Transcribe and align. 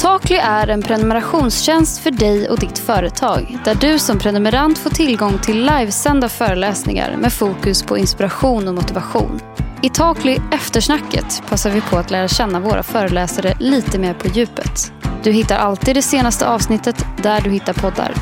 Takly 0.00 0.36
är 0.36 0.68
en 0.68 0.82
prenumerationstjänst 0.82 1.98
för 1.98 2.10
dig 2.10 2.48
och 2.48 2.58
ditt 2.58 2.78
företag 2.78 3.58
där 3.64 3.74
du 3.74 3.98
som 3.98 4.18
prenumerant 4.18 4.78
får 4.78 4.90
tillgång 4.90 5.38
till 5.38 5.66
livesända 5.66 6.28
föreläsningar 6.28 7.16
med 7.16 7.32
fokus 7.32 7.82
på 7.82 7.98
inspiration 7.98 8.68
och 8.68 8.74
motivation. 8.74 9.40
I 9.82 9.88
Takly 9.88 10.38
Eftersnacket 10.52 11.42
passar 11.48 11.70
vi 11.70 11.80
på 11.80 11.96
att 11.96 12.10
lära 12.10 12.28
känna 12.28 12.60
våra 12.60 12.82
föreläsare 12.82 13.54
lite 13.58 13.98
mer 13.98 14.14
på 14.14 14.28
djupet. 14.28 14.92
Du 15.22 15.32
hittar 15.32 15.56
alltid 15.56 15.96
det 15.96 16.02
senaste 16.02 16.48
avsnittet 16.48 17.04
där 17.22 17.40
du 17.40 17.50
hittar 17.50 17.72
poddar. 17.72 18.14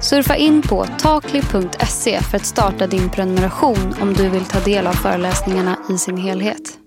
Surfa 0.00 0.36
in 0.36 0.62
på 0.62 0.86
takly.se 0.98 2.20
för 2.20 2.36
att 2.36 2.46
starta 2.46 2.86
din 2.86 3.10
prenumeration 3.10 3.94
om 4.00 4.14
du 4.14 4.28
vill 4.28 4.44
ta 4.44 4.60
del 4.60 4.86
av 4.86 4.92
föreläsningarna 4.92 5.76
i 5.90 5.98
sin 5.98 6.16
helhet. 6.16 6.81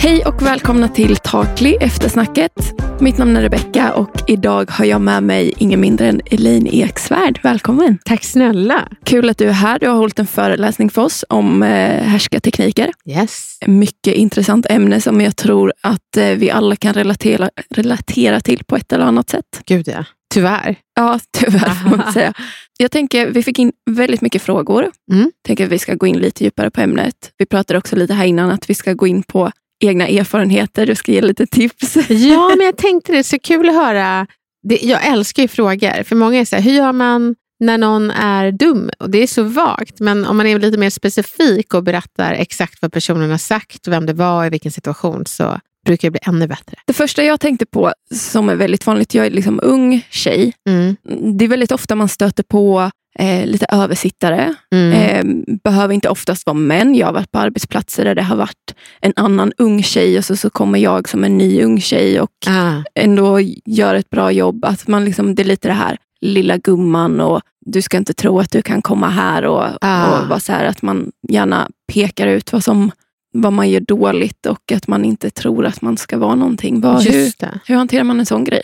Hej 0.00 0.24
och 0.24 0.42
välkomna 0.42 0.88
till 0.88 1.16
Takly 1.16 1.74
Eftersnacket. 1.80 2.52
Mitt 3.00 3.18
namn 3.18 3.36
är 3.36 3.42
Rebecka 3.42 3.94
och 3.94 4.10
idag 4.26 4.70
har 4.70 4.84
jag 4.84 5.00
med 5.00 5.22
mig 5.22 5.54
ingen 5.58 5.80
mindre 5.80 6.06
än 6.06 6.20
Elaine 6.30 6.66
Eksvärd. 6.66 7.40
Välkommen! 7.42 7.98
Tack 8.04 8.24
snälla! 8.24 8.88
Kul 9.04 9.30
att 9.30 9.38
du 9.38 9.48
är 9.48 9.52
här. 9.52 9.78
Du 9.78 9.88
har 9.88 9.96
hållit 9.96 10.18
en 10.18 10.26
föreläsning 10.26 10.90
för 10.90 11.02
oss 11.02 11.24
om 11.28 11.62
eh, 11.62 12.02
härskartekniker. 12.02 12.92
Yes. 13.04 13.58
Mycket 13.66 14.14
intressant 14.14 14.66
ämne 14.70 15.00
som 15.00 15.20
jag 15.20 15.36
tror 15.36 15.72
att 15.80 16.16
eh, 16.16 16.24
vi 16.24 16.50
alla 16.50 16.76
kan 16.76 16.94
relatera, 16.94 17.50
relatera 17.70 18.40
till 18.40 18.64
på 18.64 18.76
ett 18.76 18.92
eller 18.92 19.04
annat 19.04 19.30
sätt. 19.30 19.62
Gud 19.66 19.88
ja. 19.88 20.04
Tyvärr. 20.34 20.76
Ja, 20.96 21.20
tyvärr 21.38 21.74
får 21.74 21.96
man 21.96 22.12
säga. 22.12 22.32
Jag 22.80 22.90
tänker, 22.90 23.30
vi 23.30 23.42
fick 23.42 23.58
in 23.58 23.72
väldigt 23.90 24.20
mycket 24.20 24.42
frågor. 24.42 24.90
Mm. 25.12 25.30
tänker 25.46 25.64
att 25.64 25.72
vi 25.72 25.78
ska 25.78 25.94
gå 25.94 26.06
in 26.06 26.18
lite 26.18 26.44
djupare 26.44 26.70
på 26.70 26.80
ämnet. 26.80 27.14
Vi 27.38 27.46
pratade 27.46 27.78
också 27.78 27.96
lite 27.96 28.14
här 28.14 28.24
innan 28.24 28.50
att 28.50 28.70
vi 28.70 28.74
ska 28.74 28.92
gå 28.92 29.06
in 29.06 29.22
på 29.22 29.52
egna 29.80 30.08
erfarenheter. 30.08 30.86
Du 30.86 30.94
ska 30.94 31.12
ge 31.12 31.20
lite 31.20 31.46
tips. 31.46 31.96
Ja, 32.08 32.48
men 32.56 32.66
jag 32.66 32.76
tänkte 32.76 33.12
det 33.12 33.24
så 33.24 33.38
kul 33.38 33.68
att 33.68 33.74
höra. 33.74 34.26
Det, 34.62 34.78
jag 34.82 35.06
älskar 35.06 35.42
ju 35.42 35.48
frågor. 35.48 36.02
För 36.02 36.16
många 36.16 36.40
är 36.40 36.44
så 36.44 36.56
här, 36.56 36.62
hur 36.62 36.72
gör 36.72 36.92
man 36.92 37.34
när 37.60 37.78
någon 37.78 38.10
är 38.10 38.52
dum? 38.52 38.90
Och 38.98 39.10
Det 39.10 39.22
är 39.22 39.26
så 39.26 39.42
vagt. 39.42 40.00
Men 40.00 40.26
om 40.26 40.36
man 40.36 40.46
är 40.46 40.58
lite 40.58 40.78
mer 40.78 40.90
specifik 40.90 41.74
och 41.74 41.82
berättar 41.82 42.32
exakt 42.32 42.82
vad 42.82 42.92
personen 42.92 43.30
har 43.30 43.38
sagt, 43.38 43.88
vem 43.88 44.06
det 44.06 44.12
var, 44.12 44.46
i 44.46 44.50
vilken 44.50 44.72
situation, 44.72 45.26
så 45.26 45.60
brukar 45.86 46.08
det 46.08 46.10
bli 46.10 46.20
ännu 46.22 46.46
bättre. 46.46 46.76
Det 46.86 46.92
första 46.92 47.24
jag 47.24 47.40
tänkte 47.40 47.66
på, 47.66 47.92
som 48.14 48.48
är 48.48 48.54
väldigt 48.54 48.86
vanligt, 48.86 49.14
jag 49.14 49.26
är 49.26 49.30
liksom 49.30 49.60
ung 49.62 50.02
tjej. 50.10 50.52
Mm. 50.68 50.96
Det 51.38 51.44
är 51.44 51.48
väldigt 51.48 51.72
ofta 51.72 51.94
man 51.94 52.08
stöter 52.08 52.42
på 52.42 52.90
eh, 53.18 53.46
lite 53.46 53.66
översittare. 53.68 54.54
Mm. 54.72 54.92
Eh, 54.92 55.56
behöver 55.64 55.94
inte 55.94 56.08
oftast 56.08 56.46
vara 56.46 56.54
män. 56.56 56.94
Jag 56.94 57.06
har 57.06 57.12
varit 57.12 57.32
på 57.32 57.38
arbetsplatser 57.38 58.04
där 58.04 58.14
det 58.14 58.22
har 58.22 58.36
varit 58.36 58.74
en 59.00 59.12
annan 59.16 59.52
ung 59.58 59.82
tjej 59.82 60.18
och 60.18 60.24
så, 60.24 60.36
så 60.36 60.50
kommer 60.50 60.78
jag 60.78 61.08
som 61.08 61.24
en 61.24 61.38
ny 61.38 61.62
ung 61.62 61.80
tjej 61.80 62.20
och 62.20 62.30
Ah. 62.48 62.72
ändå 62.94 63.40
gör 63.64 63.94
ett 63.94 64.10
bra 64.10 64.32
jobb. 64.32 64.64
Att 64.64 64.88
man 64.88 65.04
liksom, 65.04 65.34
det 65.34 65.42
är 65.42 65.46
lite 65.46 65.68
det 65.68 65.74
här 65.74 65.96
lilla 66.20 66.56
gumman 66.56 67.20
och 67.20 67.40
du 67.66 67.82
ska 67.82 67.96
inte 67.96 68.12
tro 68.14 68.38
att 68.40 68.50
du 68.50 68.62
kan 68.62 68.82
komma 68.82 69.08
här 69.08 69.44
och, 69.44 69.64
Ah. 69.80 70.20
och 70.22 70.28
vara 70.28 70.40
så 70.40 70.52
här 70.52 70.64
att 70.64 70.82
man 70.82 71.10
gärna 71.28 71.68
pekar 71.92 72.26
ut 72.26 72.52
vad, 72.52 72.64
som, 72.64 72.90
vad 73.32 73.52
man 73.52 73.70
gör 73.70 73.80
dåligt 73.80 74.46
och 74.46 74.72
att 74.72 74.88
man 74.88 75.04
inte 75.04 75.30
tror 75.30 75.66
att 75.66 75.82
man 75.82 75.96
ska 75.96 76.18
vara 76.18 76.34
någonting. 76.34 76.80
Vad, 76.80 77.02
hur, 77.12 77.24
hur 77.66 77.74
hanterar 77.74 78.04
man 78.04 78.20
en 78.20 78.26
sån 78.26 78.44
grej? 78.44 78.62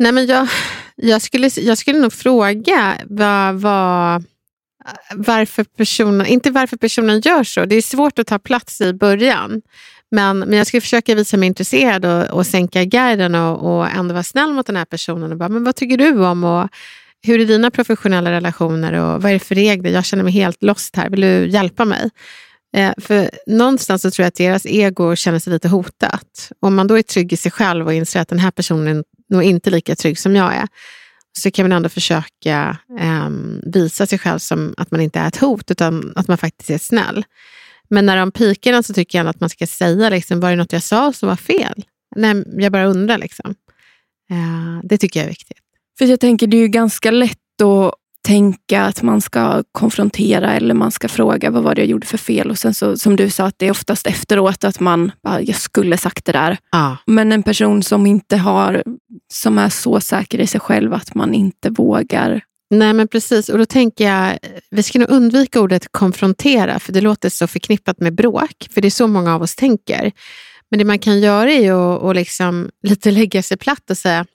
Nej, 0.00 0.12
men 0.12 0.26
jag, 0.26 0.48
jag, 0.96 1.22
skulle, 1.22 1.50
jag 1.56 1.78
skulle 1.78 1.98
nog 1.98 2.12
fråga 2.12 2.96
vad, 3.04 3.54
vad, 3.54 4.24
varför 5.14 5.64
personen, 5.64 6.26
inte 6.26 6.50
varför 6.50 6.76
personen 6.76 7.20
gör 7.20 7.44
så. 7.44 7.64
Det 7.64 7.74
är 7.74 7.82
svårt 7.82 8.18
att 8.18 8.26
ta 8.26 8.38
plats 8.38 8.80
i 8.80 8.92
början. 8.92 9.62
Men, 10.10 10.38
men 10.38 10.52
jag 10.52 10.66
skulle 10.66 10.80
försöka 10.80 11.14
visa 11.14 11.36
mig 11.36 11.46
intresserad 11.46 12.04
och, 12.04 12.38
och 12.38 12.46
sänka 12.46 12.84
garden 12.84 13.34
och, 13.34 13.76
och 13.76 13.90
ändå 13.90 14.12
vara 14.12 14.22
snäll 14.22 14.52
mot 14.52 14.66
den 14.66 14.76
här 14.76 14.84
personen. 14.84 15.32
Och 15.32 15.38
bara, 15.38 15.48
men 15.48 15.64
vad 15.64 15.76
tycker 15.76 15.96
du 15.96 16.26
om? 16.26 16.44
Och 16.44 16.68
hur 17.22 17.40
är 17.40 17.46
dina 17.46 17.70
professionella 17.70 18.30
relationer? 18.30 18.92
Och 18.92 19.22
vad 19.22 19.30
är 19.30 19.34
det 19.34 19.44
för 19.44 19.54
regler? 19.54 19.90
Jag 19.90 20.04
känner 20.04 20.24
mig 20.24 20.32
helt 20.32 20.62
lost 20.62 20.96
här. 20.96 21.10
Vill 21.10 21.20
du 21.20 21.48
hjälpa 21.48 21.84
mig? 21.84 22.10
Eh, 22.76 22.92
för 22.98 23.30
någonstans 23.46 24.02
så 24.02 24.10
tror 24.10 24.24
jag 24.24 24.28
att 24.28 24.34
deras 24.34 24.66
ego 24.66 25.16
känner 25.16 25.38
sig 25.38 25.52
lite 25.52 25.68
hotat. 25.68 26.52
Om 26.60 26.74
man 26.74 26.86
då 26.86 26.98
är 26.98 27.02
trygg 27.02 27.32
i 27.32 27.36
sig 27.36 27.52
själv 27.52 27.86
och 27.86 27.94
inser 27.94 28.20
att 28.20 28.28
den 28.28 28.38
här 28.38 28.50
personen 28.50 29.04
nog 29.30 29.42
inte 29.42 29.70
lika 29.70 29.96
trygg 29.96 30.18
som 30.18 30.36
jag 30.36 30.54
är, 30.54 30.68
så 31.38 31.50
kan 31.50 31.64
man 31.64 31.72
ändå 31.72 31.88
försöka 31.88 32.76
eh, 33.00 33.28
visa 33.62 34.06
sig 34.06 34.18
själv 34.18 34.38
som 34.38 34.74
att 34.76 34.90
man 34.90 35.00
inte 35.00 35.18
är 35.18 35.28
ett 35.28 35.36
hot, 35.36 35.70
utan 35.70 36.12
att 36.16 36.28
man 36.28 36.38
faktiskt 36.38 36.70
är 36.70 36.78
snäll. 36.78 37.24
Men 37.90 38.06
när 38.06 38.16
de 38.16 38.32
pikar 38.32 38.82
så 38.82 38.94
tycker 38.94 39.18
jag 39.18 39.20
ändå 39.20 39.30
att 39.30 39.40
man 39.40 39.50
ska 39.50 39.66
säga, 39.66 40.10
liksom, 40.10 40.40
var 40.40 40.50
det 40.50 40.56
något 40.56 40.72
jag 40.72 40.82
sa 40.82 41.12
som 41.12 41.28
var 41.28 41.36
fel? 41.36 41.84
Nej, 42.16 42.44
jag 42.46 42.72
bara 42.72 42.86
undrar. 42.86 43.18
Liksom. 43.18 43.54
Eh, 44.30 44.80
det 44.82 44.98
tycker 44.98 45.20
jag 45.20 45.24
är 45.24 45.30
viktigt. 45.30 45.58
För 45.98 46.04
jag 46.04 46.20
tänker, 46.20 46.46
det 46.46 46.56
är 46.56 46.60
ju 46.60 46.68
ganska 46.68 47.10
lätt 47.10 47.62
att 47.62 47.94
tänka 48.26 48.82
att 48.82 49.02
man 49.02 49.20
ska 49.20 49.62
konfrontera 49.72 50.52
eller 50.52 50.74
man 50.74 50.90
ska 50.90 51.08
fråga 51.08 51.50
vad 51.50 51.62
var 51.62 51.74
det 51.74 51.80
jag 51.80 51.88
gjorde 51.88 52.06
för 52.06 52.18
fel. 52.18 52.50
Och 52.50 52.58
sen 52.58 52.74
så, 52.74 52.96
som 52.96 53.16
du 53.16 53.30
sa, 53.30 53.44
att 53.46 53.54
det 53.58 53.66
är 53.66 53.70
oftast 53.70 54.06
efteråt 54.06 54.64
att 54.64 54.80
man 54.80 55.12
bara, 55.22 55.40
jag 55.42 55.56
skulle 55.56 55.96
sagt 55.96 56.24
det 56.24 56.32
där. 56.32 56.58
Ja. 56.72 56.96
Men 57.06 57.32
en 57.32 57.42
person 57.42 57.82
som 57.82 58.06
inte 58.06 58.36
har, 58.36 58.82
som 59.32 59.58
är 59.58 59.68
så 59.68 60.00
säker 60.00 60.38
i 60.40 60.46
sig 60.46 60.60
själv 60.60 60.94
att 60.94 61.14
man 61.14 61.34
inte 61.34 61.70
vågar. 61.70 62.40
Nej, 62.74 62.92
men 62.92 63.08
precis. 63.08 63.48
Och 63.48 63.58
då 63.58 63.64
tänker 63.66 64.04
jag, 64.08 64.38
vi 64.70 64.82
ska 64.82 64.98
nog 64.98 65.10
undvika 65.10 65.60
ordet 65.60 65.92
konfrontera, 65.92 66.78
för 66.78 66.92
det 66.92 67.00
låter 67.00 67.28
så 67.28 67.46
förknippat 67.46 68.00
med 68.00 68.14
bråk, 68.14 68.68
för 68.70 68.80
det 68.80 68.88
är 68.88 68.90
så 68.90 69.06
många 69.06 69.34
av 69.34 69.42
oss 69.42 69.54
tänker. 69.56 70.12
Men 70.70 70.78
det 70.78 70.84
man 70.84 70.98
kan 70.98 71.20
göra 71.20 71.50
är 71.52 71.62
ju 71.62 71.72
att 72.10 72.16
liksom 72.16 72.70
lite 72.82 73.10
lägga 73.20 73.42
sig 73.42 73.56
platt 73.56 73.90
och 73.90 73.98
säga, 73.98 74.26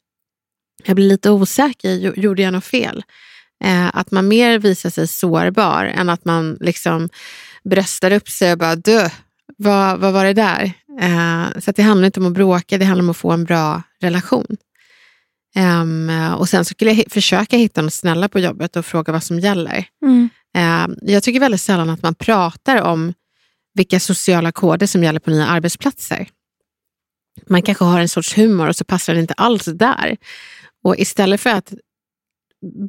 jag 0.86 0.96
blir 0.96 1.08
lite 1.10 1.32
osäker, 1.32 1.90
gjo- 1.90 2.20
gjorde 2.20 2.42
jag 2.42 2.54
något 2.54 2.66
fel? 2.66 3.04
Eh, 3.64 3.90
att 3.94 4.12
man 4.12 4.28
mer 4.28 4.60
visar 4.60 4.90
sig 4.90 5.08
sårbar 5.08 5.86
än 5.86 6.10
att 6.10 6.26
man 6.26 6.58
liksom 6.60 7.10
bröstar 7.64 8.12
upp 8.12 8.30
sig 8.30 8.52
och 8.52 8.58
bara, 8.58 8.76
dö, 8.76 9.10
vad, 9.58 10.00
vad 10.00 10.14
var 10.14 10.26
det 10.26 10.34
där? 10.34 10.72
Eh, 11.02 11.60
så 11.60 11.72
det 11.72 11.82
handlar 11.82 12.06
inte 12.06 12.20
om 12.20 12.26
att 12.26 12.34
bråka, 12.34 12.78
det 12.78 12.86
handlar 12.86 13.04
om 13.04 13.10
att 13.10 13.18
få 13.18 13.32
en 13.32 13.44
bra 13.46 13.82
relation. 14.02 14.58
Ehm, 15.56 16.12
och 16.38 16.50
sen 16.50 16.66
så 16.66 16.70
skulle 16.70 16.92
jag 16.92 17.12
försöka 17.12 17.58
hitta 17.58 17.82
något 17.82 17.94
snälla 17.94 18.30
på 18.30 18.40
jobbet 18.40 18.76
och 18.76 18.86
fråga 18.86 19.14
vad 19.14 19.24
som 19.24 19.40
gäller. 19.40 19.86
Ehm, 20.56 20.96
jag 21.02 21.24
tycker 21.24 21.40
väldigt 21.40 21.62
sällan 21.62 21.90
att 21.90 22.02
man 22.02 22.16
pratar 22.16 22.82
om 22.82 23.14
vilka 23.74 24.00
sociala 24.00 24.52
koder 24.52 24.88
som 24.88 25.04
gäller 25.04 25.20
på 25.20 25.30
nya 25.30 25.48
arbetsplatser. 25.48 26.28
Man 27.48 27.62
kanske 27.62 27.84
har 27.86 28.00
en 28.00 28.10
sorts 28.10 28.38
humor 28.38 28.68
och 28.68 28.76
så 28.76 28.84
passar 28.84 29.14
den 29.14 29.22
inte 29.22 29.34
alls 29.34 29.66
där. 29.66 30.18
Och 30.84 30.98
istället 30.98 31.42
för 31.42 31.50
att 31.50 31.74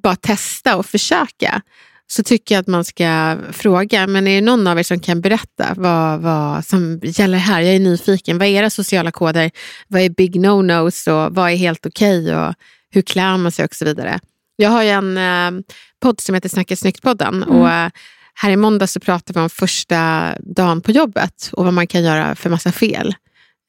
bara 0.02 0.16
testa 0.16 0.76
och 0.76 0.86
försöka 0.86 1.62
så 2.08 2.22
tycker 2.22 2.54
jag 2.54 2.62
att 2.62 2.66
man 2.66 2.84
ska 2.84 3.36
fråga, 3.52 4.06
men 4.06 4.26
är 4.26 4.34
det 4.34 4.46
någon 4.46 4.66
av 4.66 4.78
er 4.78 4.82
som 4.82 5.00
kan 5.00 5.20
berätta 5.20 5.74
vad, 5.76 6.20
vad 6.20 6.64
som 6.64 7.00
gäller 7.02 7.38
här? 7.38 7.60
Jag 7.60 7.74
är 7.74 7.80
nyfiken. 7.80 8.38
Vad 8.38 8.48
är 8.48 8.52
era 8.52 8.70
sociala 8.70 9.10
koder? 9.10 9.50
Vad 9.88 10.02
är 10.02 10.10
big 10.10 10.36
no-nos 10.36 11.06
och 11.06 11.34
vad 11.34 11.50
är 11.50 11.56
helt 11.56 11.86
okej 11.86 12.36
och 12.36 12.54
hur 12.90 13.02
klär 13.02 13.36
man 13.36 13.52
sig 13.52 13.64
och 13.64 13.74
så 13.74 13.84
vidare. 13.84 14.20
Jag 14.56 14.70
har 14.70 14.82
ju 14.82 14.88
en 14.88 15.18
eh, 15.18 15.62
podd 16.02 16.20
som 16.20 16.34
heter 16.34 16.48
Snacka 16.48 16.76
snyggt-podden 16.76 17.42
och 17.42 17.70
eh, 17.70 17.90
här 18.34 18.50
i 18.50 18.56
måndag 18.56 18.86
så 18.86 19.00
pratar 19.00 19.34
vi 19.34 19.40
om 19.40 19.50
första 19.50 20.32
dagen 20.40 20.80
på 20.80 20.90
jobbet 20.90 21.50
och 21.52 21.64
vad 21.64 21.74
man 21.74 21.86
kan 21.86 22.04
göra 22.04 22.34
för 22.34 22.50
massa 22.50 22.72
fel. 22.72 23.14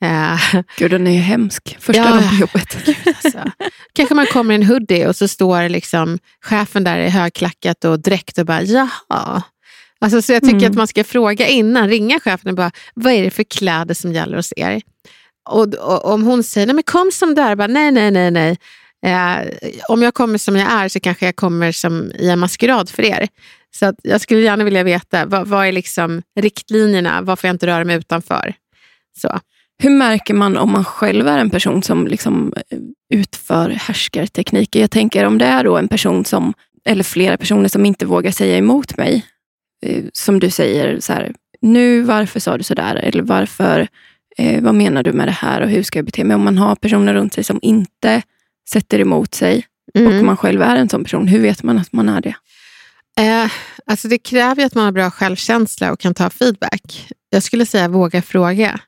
Eh, 0.05 0.61
Gud, 0.77 0.91
den 0.91 1.07
är 1.07 1.11
ju 1.11 1.19
hemsk. 1.19 1.77
Första 1.79 2.01
Ja. 2.03 2.09
dagen 2.09 2.29
på 2.29 2.35
jobbet. 2.35 2.77
alltså. 3.23 3.51
Kanske 3.93 4.15
man 4.15 4.25
kommer 4.25 4.53
i 4.53 4.55
en 4.55 4.63
hoodie 4.63 5.07
och 5.07 5.15
så 5.15 5.27
står 5.27 5.69
liksom 5.69 6.19
chefen 6.45 6.83
där 6.83 6.97
i 6.99 7.09
högklackat 7.09 7.85
och 7.85 7.99
dräkt 7.99 8.37
och 8.37 8.45
bara 8.45 8.61
jaha. 8.61 9.43
Alltså, 9.99 10.21
så 10.21 10.33
jag 10.33 10.41
tycker 10.43 10.57
Mm. 10.57 10.71
att 10.71 10.77
man 10.77 10.87
ska 10.87 11.03
fråga 11.03 11.47
innan, 11.47 11.89
ringa 11.89 12.19
chefen 12.19 12.49
och 12.49 12.55
bara 12.55 12.71
vad 12.93 13.13
är 13.13 13.23
det 13.23 13.31
för 13.31 13.43
kläder 13.43 13.93
som 13.93 14.13
gäller 14.13 14.37
hos 14.37 14.53
er? 14.57 14.81
Och, 15.49 15.73
och 15.73 16.13
om 16.13 16.23
hon 16.23 16.43
säger 16.43 16.67
nej 16.67 16.73
men 16.75 16.83
kom 16.83 17.11
som 17.13 17.35
du 17.35 17.41
är, 17.41 17.55
bara, 17.55 17.67
nej 17.67 17.91
nej 17.91 18.11
nej 18.11 18.31
nej. 18.31 18.57
Eh, 19.05 19.37
om 19.89 20.01
jag 20.01 20.13
kommer 20.13 20.37
som 20.37 20.55
jag 20.55 20.71
är 20.71 20.87
så 20.89 20.99
kanske 20.99 21.25
jag 21.25 21.35
kommer 21.35 21.71
som 21.71 22.11
i 22.19 22.29
en 22.29 22.39
maskerad 22.39 22.89
för 22.89 23.03
er. 23.03 23.27
Så 23.75 23.85
att 23.85 23.95
jag 24.03 24.21
skulle 24.21 24.41
gärna 24.41 24.63
vilja 24.63 24.83
veta 24.83 25.25
vad, 25.25 25.47
vad 25.47 25.67
är 25.67 25.71
liksom 25.71 26.21
riktlinjerna, 26.39 27.21
vad 27.21 27.39
får 27.39 27.47
jag 27.47 27.53
inte 27.53 27.67
röra 27.67 27.83
mig 27.83 27.95
utanför? 27.97 28.53
Så. 29.21 29.39
Hur 29.83 29.89
märker 29.89 30.33
man 30.33 30.57
om 30.57 30.71
man 30.71 30.85
själv 30.85 31.27
är 31.27 31.37
en 31.37 31.49
person 31.49 31.83
som 31.83 32.07
liksom 32.07 32.53
eh, 32.69 32.79
utför 33.13 33.69
härskartekniker? 33.69 34.79
Jag 34.81 34.91
tänker 34.91 35.25
om 35.25 35.37
det 35.37 35.45
är 35.45 35.63
då 35.63 35.77
en 35.77 35.87
person 35.87 36.25
som, 36.25 36.53
eller 36.85 37.03
flera 37.03 37.37
personer 37.37 37.69
som 37.69 37.85
inte 37.85 38.05
vågar 38.05 38.31
säga 38.31 38.57
emot 38.57 38.97
mig. 38.97 39.25
eh, 39.85 40.03
Som 40.13 40.39
du 40.39 40.49
säger, 40.49 40.99
så 40.99 41.13
här, 41.13 41.33
nu 41.61 42.01
varför 42.01 42.39
sa 42.39 42.57
du 42.57 42.63
så 42.63 42.73
där? 42.73 42.95
Eller 42.95 43.23
varför, 43.23 43.87
eh, 44.37 44.63
vad 44.63 44.75
menar 44.75 45.03
du 45.03 45.11
med 45.13 45.27
det 45.27 45.31
här 45.31 45.61
och 45.61 45.69
hur 45.69 45.83
ska 45.83 45.99
jag 45.99 46.05
bete 46.05 46.23
mig? 46.23 46.35
Om 46.35 46.43
man 46.43 46.57
har 46.57 46.75
personer 46.75 47.13
runt 47.13 47.33
sig 47.33 47.43
som 47.43 47.59
inte 47.61 48.21
sätter 48.69 48.99
emot 48.99 49.35
sig 49.35 49.65
Mm. 49.95 50.17
och 50.19 50.25
man 50.25 50.37
själv 50.37 50.61
är 50.61 50.75
en 50.75 50.89
sån 50.89 51.03
person, 51.03 51.27
hur 51.27 51.39
vet 51.41 51.63
man 51.63 51.77
att 51.77 51.93
man 51.93 52.09
är 52.09 52.21
det? 52.21 52.35
Eh, 53.19 53.51
alltså 53.85 54.07
det 54.07 54.17
kräver 54.17 54.65
att 54.65 54.75
man 54.75 54.85
har 54.85 54.91
bra 54.91 55.11
självkänsla 55.11 55.91
och 55.91 55.99
kan 55.99 56.13
ta 56.13 56.29
feedback. 56.29 57.07
Jag 57.29 57.43
skulle 57.43 57.65
säga 57.65 57.87
våga 57.87 58.21
fråga. 58.21 58.79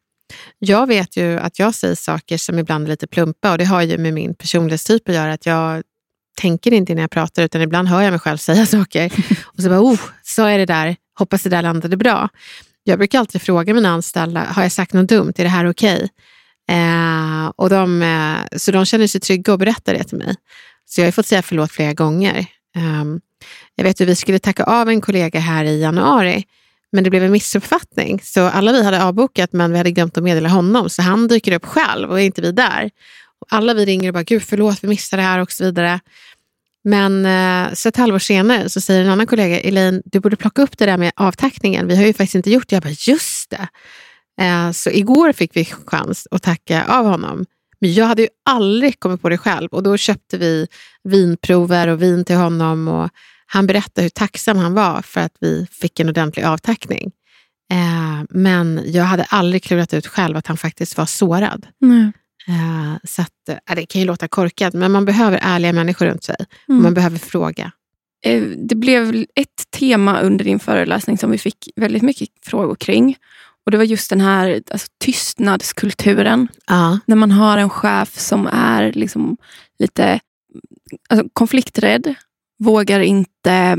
Jag 0.59 0.87
vet 0.87 1.17
ju 1.17 1.39
att 1.39 1.59
jag 1.59 1.75
säger 1.75 1.95
saker 1.95 2.37
som 2.37 2.59
ibland 2.59 2.85
är 2.85 2.89
lite 2.89 3.07
plumpa 3.07 3.51
och 3.51 3.57
det 3.57 3.65
har 3.65 3.81
ju 3.81 3.97
med 3.97 4.13
min 4.13 4.35
personlighetstyp 4.35 5.09
att 5.09 5.15
göra. 5.15 5.33
Att 5.33 5.45
jag 5.45 5.83
tänker 6.37 6.73
inte 6.73 6.95
när 6.95 7.01
jag 7.01 7.11
pratar 7.11 7.43
utan 7.43 7.61
ibland 7.61 7.87
hör 7.87 8.01
jag 8.01 8.11
mig 8.11 8.19
själv 8.19 8.37
säga 8.37 8.65
saker. 8.65 9.11
Och 9.45 9.63
så 9.63 9.69
bara, 9.69 9.81
oh, 9.81 9.99
så 10.23 10.45
är 10.45 10.57
det 10.57 10.65
där. 10.65 10.95
Hoppas 11.19 11.43
det 11.43 11.49
där 11.49 11.61
landade 11.61 11.97
bra. 11.97 12.29
Jag 12.83 12.97
brukar 12.97 13.19
alltid 13.19 13.41
fråga 13.41 13.73
mina 13.73 13.89
anställda, 13.89 14.39
har 14.39 14.63
jag 14.63 14.71
sagt 14.71 14.93
något 14.93 15.09
dumt? 15.09 15.33
Är 15.37 15.43
det 15.43 15.49
här 15.49 15.69
okej? 15.69 15.95
Okay? 15.95 16.09
Eh, 16.69 17.51
och 17.55 17.69
de, 17.69 18.01
eh, 18.01 18.57
så 18.57 18.71
de 18.71 18.85
känner 18.85 19.07
sig 19.07 19.21
trygga 19.21 19.53
och 19.53 19.59
berättar 19.59 19.93
det 19.93 20.03
till 20.03 20.17
mig. 20.17 20.35
Så 20.85 21.01
jag 21.01 21.07
har 21.07 21.11
fått 21.11 21.25
säga 21.25 21.41
förlåt 21.41 21.71
flera 21.71 21.93
gånger. 21.93 22.37
Eh, 22.75 23.05
jag 23.75 23.83
vet 23.83 24.01
att 24.01 24.07
vi 24.07 24.15
skulle 24.15 24.39
tacka 24.39 24.63
av 24.63 24.89
en 24.89 25.01
kollega 25.01 25.39
här 25.39 25.65
i 25.65 25.81
januari, 25.81 26.43
men 26.91 27.03
det 27.03 27.09
blev 27.09 27.23
en 27.23 27.31
missuppfattning. 27.31 28.21
Så 28.23 28.41
alla 28.45 28.71
vi 28.71 28.83
hade 28.83 29.03
avbokat, 29.03 29.53
men 29.53 29.71
vi 29.71 29.77
hade 29.77 29.91
glömt 29.91 30.17
att 30.17 30.23
meddela 30.23 30.49
honom. 30.49 30.89
Så 30.89 31.01
han 31.01 31.27
dyker 31.27 31.51
upp 31.51 31.65
själv 31.65 32.09
och 32.09 32.19
är 32.19 32.23
inte 32.23 32.41
vi 32.41 32.51
där. 32.51 32.89
Och 33.41 33.47
alla 33.49 33.73
vi 33.73 33.85
ringer 33.85 34.07
och 34.07 34.13
bara, 34.13 34.23
gud 34.23 34.43
förlåt, 34.43 34.83
vi 34.83 34.87
missade 34.87 35.21
det 35.21 35.27
här 35.27 35.39
och 35.39 35.51
så 35.51 35.63
vidare. 35.63 35.99
Men 36.83 37.25
eh, 37.25 37.73
så 37.73 37.89
ett 37.89 37.97
halvår 37.97 38.19
senare 38.19 38.69
så 38.69 38.81
säger 38.81 39.01
en 39.01 39.09
annan 39.09 39.27
kollega, 39.27 39.59
Elaine, 39.59 40.01
du 40.05 40.19
borde 40.19 40.35
plocka 40.35 40.61
upp 40.61 40.77
det 40.77 40.85
där 40.85 40.97
med 40.97 41.11
avtackningen. 41.15 41.87
Vi 41.87 41.95
har 41.95 42.03
ju 42.03 42.13
faktiskt 42.13 42.35
inte 42.35 42.51
gjort 42.51 42.69
det. 42.69 42.75
Jag 42.75 42.83
bara, 42.83 42.95
just 43.07 43.49
det. 43.49 43.67
Eh, 44.41 44.71
så 44.71 44.89
igår 44.89 45.33
fick 45.33 45.55
vi 45.55 45.65
chans 45.65 46.27
att 46.31 46.43
tacka 46.43 46.85
av 46.85 47.05
honom. 47.05 47.45
Men 47.81 47.93
jag 47.93 48.05
hade 48.05 48.21
ju 48.21 48.27
aldrig 48.45 48.99
kommit 48.99 49.21
på 49.21 49.29
det 49.29 49.37
själv 49.37 49.69
och 49.71 49.83
då 49.83 49.97
köpte 49.97 50.37
vi 50.37 50.67
vinprover 51.03 51.87
och 51.87 52.01
vin 52.01 52.25
till 52.25 52.35
honom 52.35 52.87
och 52.87 53.09
han 53.45 53.67
berättade 53.67 54.01
hur 54.01 54.09
tacksam 54.09 54.57
han 54.57 54.73
var 54.73 55.01
för 55.01 55.21
att 55.21 55.35
vi 55.39 55.67
fick 55.71 55.99
en 55.99 56.09
ordentlig 56.09 56.43
avtackning. 56.43 57.11
Eh, 57.71 58.25
men 58.29 58.81
jag 58.85 59.03
hade 59.03 59.23
aldrig 59.23 59.63
klurat 59.63 59.93
ut 59.93 60.07
själv 60.07 60.37
att 60.37 60.47
han 60.47 60.57
faktiskt 60.57 60.97
var 60.97 61.05
sårad. 61.05 61.67
Mm. 61.83 62.11
så 63.03 63.21
att, 63.21 63.75
det 63.75 63.85
kan 63.85 64.01
ju 64.01 64.07
låta 64.07 64.27
korkat, 64.27 64.73
men 64.73 64.91
man 64.91 65.05
behöver 65.05 65.39
ärliga 65.41 65.73
människor 65.73 66.05
runt 66.05 66.23
sig. 66.23 66.35
Mm. 66.69 66.83
Man 66.83 66.93
behöver 66.93 67.17
fråga. 67.17 67.71
Det 68.57 68.75
blev 68.75 69.25
ett 69.35 69.71
tema 69.71 70.19
under 70.19 70.45
din 70.45 70.59
föreläsning 70.59 71.17
som 71.17 71.31
vi 71.31 71.37
fick 71.37 71.69
väldigt 71.75 72.03
mycket 72.03 72.29
frågor 72.41 72.75
kring. 72.75 73.15
Och 73.69 73.71
Det 73.71 73.77
var 73.77 73.85
just 73.85 74.09
den 74.09 74.21
här 74.21 74.61
alltså, 74.71 74.87
tystnadskulturen. 75.03 76.47
Ja. 76.67 76.99
När 77.05 77.15
man 77.15 77.31
har 77.31 77.57
en 77.57 77.69
chef 77.69 78.19
som 78.19 78.47
är 78.47 78.91
liksom 78.93 79.37
lite 79.79 80.19
alltså, 81.09 81.27
konflikträdd, 81.33 82.15
vågar 82.63 82.99
inte 82.99 83.77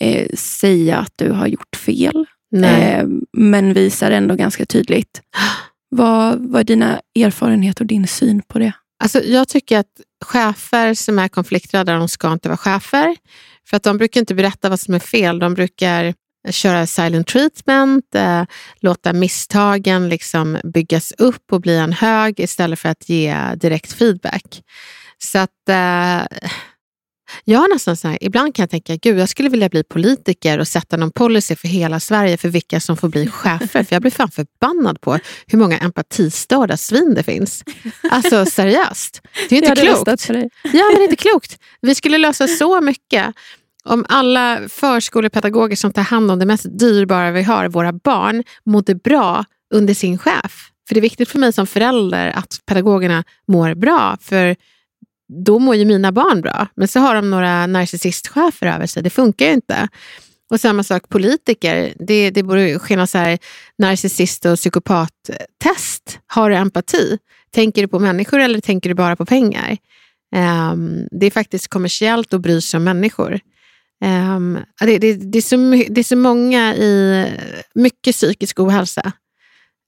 eh, 0.00 0.28
säga 0.34 0.98
att 0.98 1.12
du 1.16 1.30
har 1.30 1.46
gjort 1.46 1.76
fel, 1.76 2.26
eh, 2.64 3.06
men 3.32 3.72
visar 3.72 4.10
ändå 4.10 4.34
ganska 4.34 4.66
tydligt. 4.66 5.22
Vad, 5.90 6.38
vad 6.38 6.60
är 6.60 6.64
dina 6.64 7.00
erfarenheter 7.18 7.82
och 7.84 7.88
din 7.88 8.06
syn 8.06 8.42
på 8.42 8.58
det? 8.58 8.72
Alltså, 9.02 9.22
jag 9.24 9.48
tycker 9.48 9.78
att 9.78 10.00
chefer 10.24 10.94
som 10.94 11.18
är 11.18 11.28
konflikträdda, 11.28 11.98
de 11.98 12.08
ska 12.08 12.32
inte 12.32 12.48
vara 12.48 12.56
chefer. 12.56 13.16
För 13.70 13.76
att 13.76 13.82
de 13.82 13.98
brukar 13.98 14.20
inte 14.20 14.34
berätta 14.34 14.68
vad 14.68 14.80
som 14.80 14.94
är 14.94 14.98
fel. 14.98 15.38
De 15.38 15.54
brukar 15.54 16.14
köra 16.50 16.86
silent 16.86 17.26
treatment, 17.26 18.14
eh, 18.14 18.44
låta 18.80 19.12
misstagen 19.12 20.08
liksom 20.08 20.58
byggas 20.64 21.12
upp 21.12 21.52
och 21.52 21.60
bli 21.60 21.76
en 21.76 21.92
hög 21.92 22.40
istället 22.40 22.78
för 22.78 22.88
att 22.88 23.08
ge 23.08 23.36
direkt 23.56 23.92
feedback. 23.92 24.62
Så 25.18 25.38
att 25.38 25.68
eh, 25.68 26.38
jag 27.44 27.58
har 27.58 27.74
nästan 27.74 27.96
så 27.96 28.08
här, 28.08 28.18
ibland 28.20 28.54
kan 28.54 28.62
jag 28.62 28.70
tänka, 28.70 28.96
gud 28.96 29.18
jag 29.18 29.28
skulle 29.28 29.48
vilja 29.48 29.68
bli 29.68 29.84
politiker 29.84 30.58
och 30.58 30.68
sätta 30.68 30.96
någon 30.96 31.10
policy 31.10 31.56
för 31.56 31.68
hela 31.68 32.00
Sverige 32.00 32.36
för 32.36 32.48
vilka 32.48 32.80
som 32.80 32.96
får 32.96 33.08
bli 33.08 33.26
chefer. 33.26 33.84
för 33.84 33.94
jag 33.94 34.02
blir 34.02 34.10
fan 34.10 34.30
förbannad 34.30 35.00
på 35.00 35.18
hur 35.46 35.58
många 35.58 35.78
empatistörda 35.78 36.76
svin 36.76 37.14
det 37.14 37.22
finns. 37.22 37.64
Alltså 38.10 38.46
seriöst. 38.46 39.22
Det 39.48 39.54
är 39.54 39.56
inte 39.56 39.68
klokt. 39.82 40.04
Ja, 40.62 40.84
men 40.84 40.94
det 40.94 41.00
är 41.00 41.04
inte 41.04 41.16
klokt. 41.16 41.58
Vi 41.80 41.94
skulle 41.94 42.18
lösa 42.18 42.48
så 42.48 42.80
mycket 42.80 43.34
om 43.88 44.04
alla 44.08 44.60
förskolepedagoger 44.68 45.76
som 45.76 45.92
tar 45.92 46.02
hand 46.02 46.30
om 46.30 46.38
det 46.38 46.46
mest 46.46 46.78
dyrbara 46.78 47.30
vi 47.30 47.42
har, 47.42 47.68
våra 47.68 47.92
barn, 47.92 48.42
mådde 48.64 48.94
bra 48.94 49.44
under 49.74 49.94
sin 49.94 50.18
chef. 50.18 50.70
För 50.88 50.94
det 50.94 51.00
är 51.00 51.02
viktigt 51.02 51.28
för 51.28 51.38
mig 51.38 51.52
som 51.52 51.66
förälder 51.66 52.28
att 52.28 52.60
pedagogerna 52.66 53.24
mår 53.48 53.74
bra, 53.74 54.16
för 54.20 54.56
då 55.44 55.58
mår 55.58 55.74
ju 55.74 55.84
mina 55.84 56.12
barn 56.12 56.40
bra. 56.40 56.66
Men 56.74 56.88
så 56.88 57.00
har 57.00 57.14
de 57.14 57.30
några 57.30 57.66
narcissistchefer 57.66 58.66
över 58.66 58.86
sig, 58.86 59.02
det 59.02 59.10
funkar 59.10 59.46
ju 59.46 59.52
inte. 59.52 59.88
Och 60.50 60.60
samma 60.60 60.82
sak 60.82 61.08
politiker, 61.08 61.92
det, 61.98 62.30
det 62.30 62.42
borde 62.42 62.78
ske 62.78 62.96
något 62.96 63.10
så 63.10 63.18
här 63.18 63.38
narcissist 63.78 64.44
och 64.44 64.56
psykopattest. 64.56 66.20
Har 66.26 66.50
du 66.50 66.56
empati? 66.56 67.18
Tänker 67.50 67.82
du 67.82 67.88
på 67.88 67.98
människor 67.98 68.38
eller 68.38 68.60
tänker 68.60 68.88
du 68.88 68.94
bara 68.94 69.16
på 69.16 69.26
pengar? 69.26 69.76
Um, 70.36 71.08
det 71.10 71.26
är 71.26 71.30
faktiskt 71.30 71.68
kommersiellt 71.68 72.34
att 72.34 72.40
bry 72.40 72.60
sig 72.60 72.78
om 72.78 72.84
människor. 72.84 73.40
Um, 74.04 74.58
det, 74.80 74.98
det, 74.98 75.14
det, 75.14 75.38
är 75.38 75.42
så, 75.42 75.56
det 75.92 76.00
är 76.00 76.04
så 76.04 76.16
många 76.16 76.74
i 76.74 77.26
mycket 77.74 78.14
psykisk 78.14 78.60
ohälsa. 78.60 79.12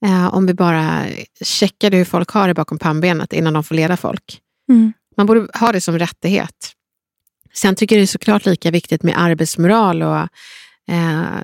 Uh, 0.05 0.33
om 0.33 0.45
vi 0.45 0.53
bara 0.53 1.05
checkade 1.41 1.97
hur 1.97 2.05
folk 2.05 2.29
har 2.29 2.47
det 2.47 2.53
bakom 2.53 2.79
pannbenet 2.79 3.33
innan 3.33 3.53
de 3.53 3.63
får 3.63 3.75
leda 3.75 3.97
folk. 3.97 4.41
Mm. 4.69 4.93
Man 5.17 5.25
borde 5.25 5.47
ha 5.53 5.71
det 5.71 5.81
som 5.81 5.99
rättighet. 5.99 6.71
Sen 7.53 7.75
tycker 7.75 7.95
jag 7.95 8.01
det 8.01 8.05
är 8.05 8.07
såklart 8.07 8.45
lika 8.45 8.71
viktigt 8.71 9.03
med 9.03 9.21
arbetsmoral. 9.21 10.03
Och, 10.03 10.27
uh, 10.91 11.41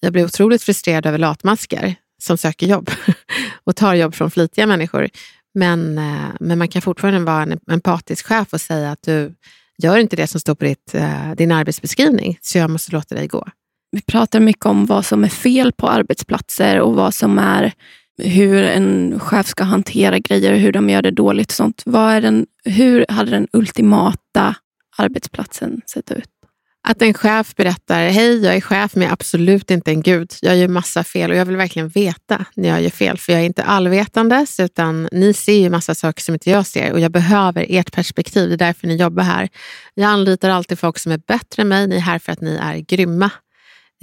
jag 0.00 0.12
blir 0.12 0.24
otroligt 0.24 0.62
frustrerad 0.62 1.06
över 1.06 1.18
latmaskar 1.18 1.94
som 2.22 2.38
söker 2.38 2.66
jobb 2.66 2.90
och 3.64 3.76
tar 3.76 3.94
jobb 3.94 4.14
från 4.14 4.30
flitiga 4.30 4.66
människor. 4.66 5.08
Men, 5.54 5.98
uh, 5.98 6.30
men 6.40 6.58
man 6.58 6.68
kan 6.68 6.82
fortfarande 6.82 7.20
vara 7.20 7.42
en 7.42 7.60
empatisk 7.70 8.26
chef 8.26 8.52
och 8.52 8.60
säga 8.60 8.90
att 8.90 9.02
du 9.02 9.34
gör 9.82 9.98
inte 9.98 10.16
det 10.16 10.26
som 10.26 10.40
står 10.40 10.54
på 10.54 10.64
ditt, 10.64 10.94
eh, 10.94 11.34
din 11.36 11.52
arbetsbeskrivning, 11.52 12.38
så 12.40 12.58
jag 12.58 12.70
måste 12.70 12.92
låta 12.92 13.14
dig 13.14 13.26
gå. 13.26 13.48
Vi 13.90 14.00
pratar 14.00 14.40
mycket 14.40 14.66
om 14.66 14.86
vad 14.86 15.06
som 15.06 15.24
är 15.24 15.28
fel 15.28 15.72
på 15.72 15.88
arbetsplatser 15.88 16.80
och 16.80 16.94
vad 16.94 17.14
som 17.14 17.38
är 17.38 17.72
hur 18.22 18.62
en 18.62 19.20
chef 19.20 19.46
ska 19.46 19.64
hantera 19.64 20.18
grejer 20.18 20.52
och 20.52 20.58
hur 20.58 20.72
de 20.72 20.90
gör 20.90 21.02
det 21.02 21.10
dåligt. 21.10 21.48
Och 21.48 21.54
sånt. 21.54 21.82
Vad 21.86 22.12
är 22.12 22.20
den, 22.20 22.46
hur 22.64 23.06
hade 23.08 23.30
den 23.30 23.48
ultimata 23.52 24.54
arbetsplatsen 24.96 25.80
sett 25.86 26.10
ut? 26.10 26.28
Att 26.82 27.02
en 27.02 27.14
chef 27.14 27.54
berättar, 27.56 28.08
hej 28.08 28.44
jag 28.44 28.56
är 28.56 28.60
chef 28.60 28.94
men 28.94 29.02
jag 29.02 29.08
är 29.08 29.12
absolut 29.12 29.70
inte 29.70 29.90
en 29.90 30.02
gud. 30.02 30.32
Jag 30.42 30.56
gör 30.56 30.68
massa 30.68 31.04
fel 31.04 31.30
och 31.30 31.36
jag 31.36 31.44
vill 31.44 31.56
verkligen 31.56 31.88
veta 31.88 32.44
när 32.54 32.68
jag 32.68 32.82
gör 32.82 32.90
fel. 32.90 33.18
För 33.18 33.32
jag 33.32 33.40
är 33.42 33.46
inte 33.46 33.62
allvetandes 33.62 34.60
utan 34.60 35.08
ni 35.12 35.32
ser 35.32 35.52
ju 35.52 35.70
massa 35.70 35.94
saker 35.94 36.22
som 36.22 36.34
inte 36.34 36.50
jag 36.50 36.66
ser 36.66 36.92
och 36.92 37.00
jag 37.00 37.12
behöver 37.12 37.66
ert 37.68 37.92
perspektiv. 37.92 38.48
Det 38.48 38.54
är 38.54 38.58
därför 38.58 38.86
ni 38.86 38.96
jobbar 38.96 39.22
här. 39.22 39.48
Jag 39.94 40.06
anlitar 40.06 40.50
alltid 40.50 40.78
folk 40.78 40.98
som 40.98 41.12
är 41.12 41.20
bättre 41.26 41.62
än 41.62 41.68
mig. 41.68 41.86
Ni 41.86 41.96
är 41.96 42.00
här 42.00 42.18
för 42.18 42.32
att 42.32 42.40
ni 42.40 42.58
är 42.62 42.76
grymma. 42.76 43.30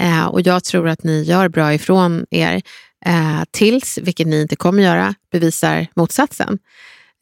Eh, 0.02 0.26
och 0.26 0.42
jag 0.42 0.64
tror 0.64 0.88
att 0.88 1.04
ni 1.04 1.24
gör 1.24 1.50
bra 1.50 1.74
ifrån 1.74 2.26
er. 2.32 2.62
Eh, 3.06 3.42
tills, 3.52 3.98
vilket 3.98 4.28
ni 4.28 4.42
inte 4.42 4.56
kommer 4.56 4.84
göra, 4.84 5.16
bevisar 5.32 5.88
motsatsen. 5.96 6.60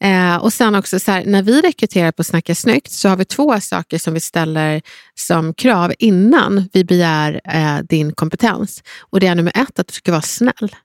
Eh, 0.04 0.36
och 0.36 0.52
sen 0.52 0.74
också 0.74 1.00
så 1.00 1.10
här, 1.10 1.24
när 1.24 1.42
vi 1.42 1.60
rekryterar 1.60 2.12
på 2.12 2.24
Snacka 2.24 2.54
snyggt 2.54 2.92
så 2.92 3.08
har 3.08 3.16
vi 3.16 3.24
två 3.24 3.60
saker 3.60 3.98
som 3.98 4.14
vi 4.14 4.20
ställer 4.20 4.82
som 5.14 5.54
krav 5.54 5.92
innan 5.98 6.68
vi 6.72 6.84
begär 6.84 7.40
eh, 7.44 7.78
din 7.78 8.12
kompetens. 8.12 8.82
Och 9.00 9.20
det 9.20 9.26
är 9.26 9.34
nummer 9.34 9.52
ett, 9.54 9.78
att 9.78 9.86
du 9.86 9.92
ska 9.92 10.12
vara 10.12 10.22
snäll. 10.22 10.76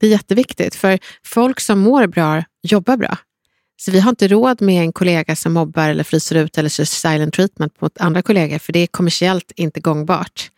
Det 0.00 0.06
är 0.06 0.10
jätteviktigt, 0.10 0.74
för 0.74 0.98
folk 1.24 1.60
som 1.60 1.78
mår 1.78 2.06
bra 2.06 2.44
jobbar 2.62 2.96
bra. 2.96 3.18
Så 3.76 3.90
vi 3.90 4.00
har 4.00 4.10
inte 4.10 4.28
råd 4.28 4.62
med 4.62 4.82
en 4.82 4.92
kollega 4.92 5.36
som 5.36 5.52
mobbar 5.52 5.88
eller 5.88 6.04
fryser 6.04 6.36
ut 6.36 6.58
eller 6.58 6.68
kör 6.68 6.84
silent 6.84 7.34
treatment 7.34 7.80
mot 7.80 7.98
andra 8.00 8.22
kollegor, 8.22 8.58
för 8.58 8.72
det 8.72 8.78
är 8.78 8.86
kommersiellt 8.86 9.52
inte 9.56 9.80
gångbart. 9.80 10.50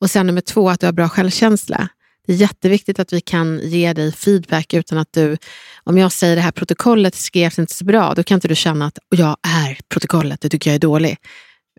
Och 0.00 0.10
sen 0.10 0.26
nummer 0.26 0.40
två, 0.40 0.70
att 0.70 0.80
du 0.80 0.86
har 0.86 0.92
bra 0.92 1.08
självkänsla. 1.08 1.88
Det 2.30 2.34
är 2.34 2.38
jätteviktigt 2.38 2.98
att 2.98 3.12
vi 3.12 3.20
kan 3.20 3.60
ge 3.62 3.92
dig 3.92 4.12
feedback 4.12 4.74
utan 4.74 4.98
att 4.98 5.12
du, 5.12 5.36
om 5.84 5.98
jag 5.98 6.12
säger 6.12 6.36
det 6.36 6.42
här 6.42 6.52
protokollet 6.52 7.14
skrevs 7.14 7.58
inte 7.58 7.74
så 7.74 7.84
bra, 7.84 8.14
då 8.14 8.22
kan 8.22 8.34
inte 8.34 8.48
du 8.48 8.54
känna 8.54 8.86
att 8.86 8.98
jag 9.08 9.36
är 9.42 9.78
protokollet, 9.88 10.40
det 10.40 10.48
tycker 10.48 10.70
jag 10.70 10.74
är 10.74 10.80
dålig. 10.80 11.16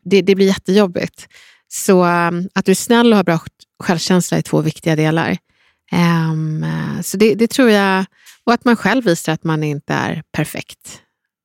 Det, 0.04 0.22
det 0.22 0.36
blir 0.36 0.48
jättejobbigt. 0.48 1.28
Så 1.68 2.06
um, 2.06 2.50
att 2.56 2.66
du 2.66 2.72
är 2.72 2.76
snäll 2.76 3.12
och 3.12 3.18
har 3.18 3.24
bra 3.24 3.40
självkänsla 3.84 4.38
är 4.38 4.42
två 4.42 4.62
viktiga 4.62 4.96
delar. 4.96 5.38
Um, 6.32 6.66
så 7.04 7.18
det, 7.18 7.36
det, 7.36 7.48
tror 7.48 7.70
jag, 7.70 8.06
och 8.44 8.54
att 8.54 8.66
man 8.66 8.76
själv 8.76 9.04
visar 9.04 9.34
att 9.34 9.44
man 9.44 9.64
inte 9.64 9.94
är 9.94 10.24
perfekt. 10.32 11.02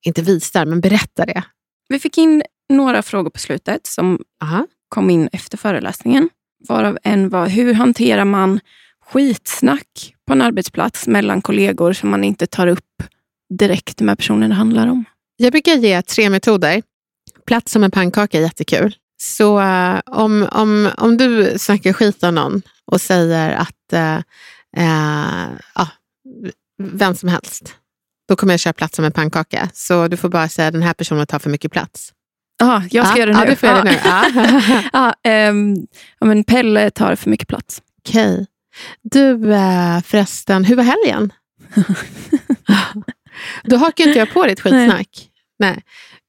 Inte 0.06 0.22
visar, 0.22 0.66
men 0.66 0.80
berättar 0.80 1.26
det. 1.26 1.42
Vi 1.88 1.98
fick 1.98 2.18
in 2.18 2.42
några 2.68 3.02
frågor 3.02 3.30
på 3.30 3.38
slutet 3.38 3.86
som 3.86 4.20
Aha. 4.42 4.66
kom 4.88 5.10
in 5.10 5.28
efter 5.32 5.58
föreläsningen. 5.58 6.28
Varav 6.68 6.98
en 7.02 7.28
var, 7.28 7.48
hur 7.48 7.74
hanterar 7.74 8.24
man 8.24 8.60
skitsnack 9.12 10.14
på 10.26 10.32
en 10.32 10.42
arbetsplats 10.42 11.06
mellan 11.06 11.42
kollegor 11.42 11.92
som 11.92 12.10
man 12.10 12.24
inte 12.24 12.46
tar 12.46 12.66
upp 12.66 13.02
direkt 13.58 14.00
med 14.00 14.18
personen 14.18 14.50
det 14.50 14.56
handlar 14.56 14.86
om? 14.86 15.04
Jag 15.36 15.52
brukar 15.52 15.72
ge 15.72 16.02
tre 16.02 16.30
metoder. 16.30 16.82
Plats 17.46 17.72
som 17.72 17.84
en 17.84 17.90
pannkaka 17.90 18.38
är 18.38 18.42
jättekul. 18.42 18.94
Så 19.18 19.60
uh, 19.60 20.00
om, 20.06 20.48
om, 20.52 20.90
om 20.96 21.16
du 21.16 21.58
snackar 21.58 21.92
skit 21.92 22.22
om 22.22 22.34
någon 22.34 22.62
och 22.84 23.00
säger 23.00 23.50
att 23.50 23.92
uh, 23.92 24.18
uh, 25.78 25.88
vem 26.82 27.14
som 27.14 27.28
helst. 27.28 27.74
Då 28.28 28.36
kommer 28.36 28.52
jag 28.52 28.60
köra 28.60 28.72
plats 28.72 28.96
som 28.96 29.04
en 29.04 29.12
pannkaka. 29.12 29.68
Så 29.74 30.08
du 30.08 30.16
får 30.16 30.28
bara 30.28 30.48
säga 30.48 30.70
den 30.70 30.82
här 30.82 30.94
personen 30.94 31.26
tar 31.26 31.38
för 31.38 31.50
mycket 31.50 31.72
plats. 31.72 32.12
Ja, 32.58 32.82
jag 32.90 33.06
ska 33.06 33.18
ja, 33.18 33.26
göra 33.26 33.32
det 33.32 33.38
nu. 33.38 33.44
Ja, 33.44 33.50
du 33.50 33.56
får 33.56 33.68
göra 33.68 33.82
det 33.82 33.90
nu. 33.90 33.98
Ja. 34.04 34.82
ja, 34.92 35.14
ehm, 35.30 35.76
ja, 36.18 36.26
men 36.26 36.44
Pelle 36.44 36.90
tar 36.90 37.16
för 37.16 37.30
mycket 37.30 37.48
plats. 37.48 37.82
Okej. 38.08 38.46
Du 39.02 39.52
eh, 39.52 40.00
förresten, 40.02 40.64
hur 40.64 40.76
var 40.76 40.84
helgen? 40.84 41.32
då 43.64 43.76
hakar 43.76 44.06
inte 44.06 44.18
jag 44.18 44.32
på 44.32 44.46
ditt 44.46 44.60
skitsnack. 44.60 45.30
Nej. 45.58 45.82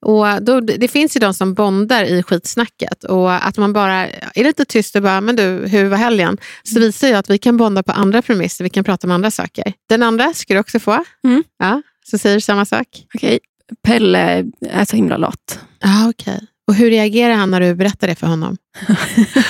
Och 0.06 0.42
då, 0.42 0.60
det 0.60 0.88
finns 0.88 1.16
ju 1.16 1.20
de 1.20 1.34
som 1.34 1.54
bondar 1.54 2.04
i 2.04 2.22
skitsnacket 2.22 3.04
och 3.04 3.46
att 3.46 3.56
man 3.56 3.72
bara 3.72 4.08
är 4.08 4.44
lite 4.44 4.64
tyst 4.64 4.96
och 4.96 5.02
bara, 5.02 5.20
men 5.20 5.36
du, 5.36 5.42
hur 5.42 5.88
var 5.88 5.96
helgen? 5.96 6.38
Så 6.62 6.80
visar 6.80 7.08
jag 7.08 7.18
att 7.18 7.30
vi 7.30 7.38
kan 7.38 7.56
bonda 7.56 7.82
på 7.82 7.92
andra 7.92 8.22
premisser, 8.22 8.64
vi 8.64 8.70
kan 8.70 8.84
prata 8.84 9.06
om 9.06 9.10
andra 9.10 9.30
saker. 9.30 9.72
Den 9.88 10.02
andra 10.02 10.34
ska 10.34 10.54
du 10.54 10.60
också 10.60 10.80
få. 10.80 11.04
Mm. 11.24 11.44
Ja, 11.58 11.82
så 12.10 12.18
säger 12.18 12.36
du 12.36 12.40
samma 12.40 12.64
sak. 12.64 12.86
Okej, 13.14 13.38
Pelle 13.82 14.44
är 14.70 14.84
så 14.84 14.96
himla 14.96 15.16
lat. 15.16 15.60
Ja, 15.80 16.08
okej. 16.10 16.40
Och 16.66 16.74
hur 16.74 16.90
reagerar 16.90 17.34
han 17.34 17.50
när 17.50 17.60
du 17.60 17.74
berättar 17.74 18.08
det 18.08 18.14
för 18.14 18.26
honom? 18.26 18.56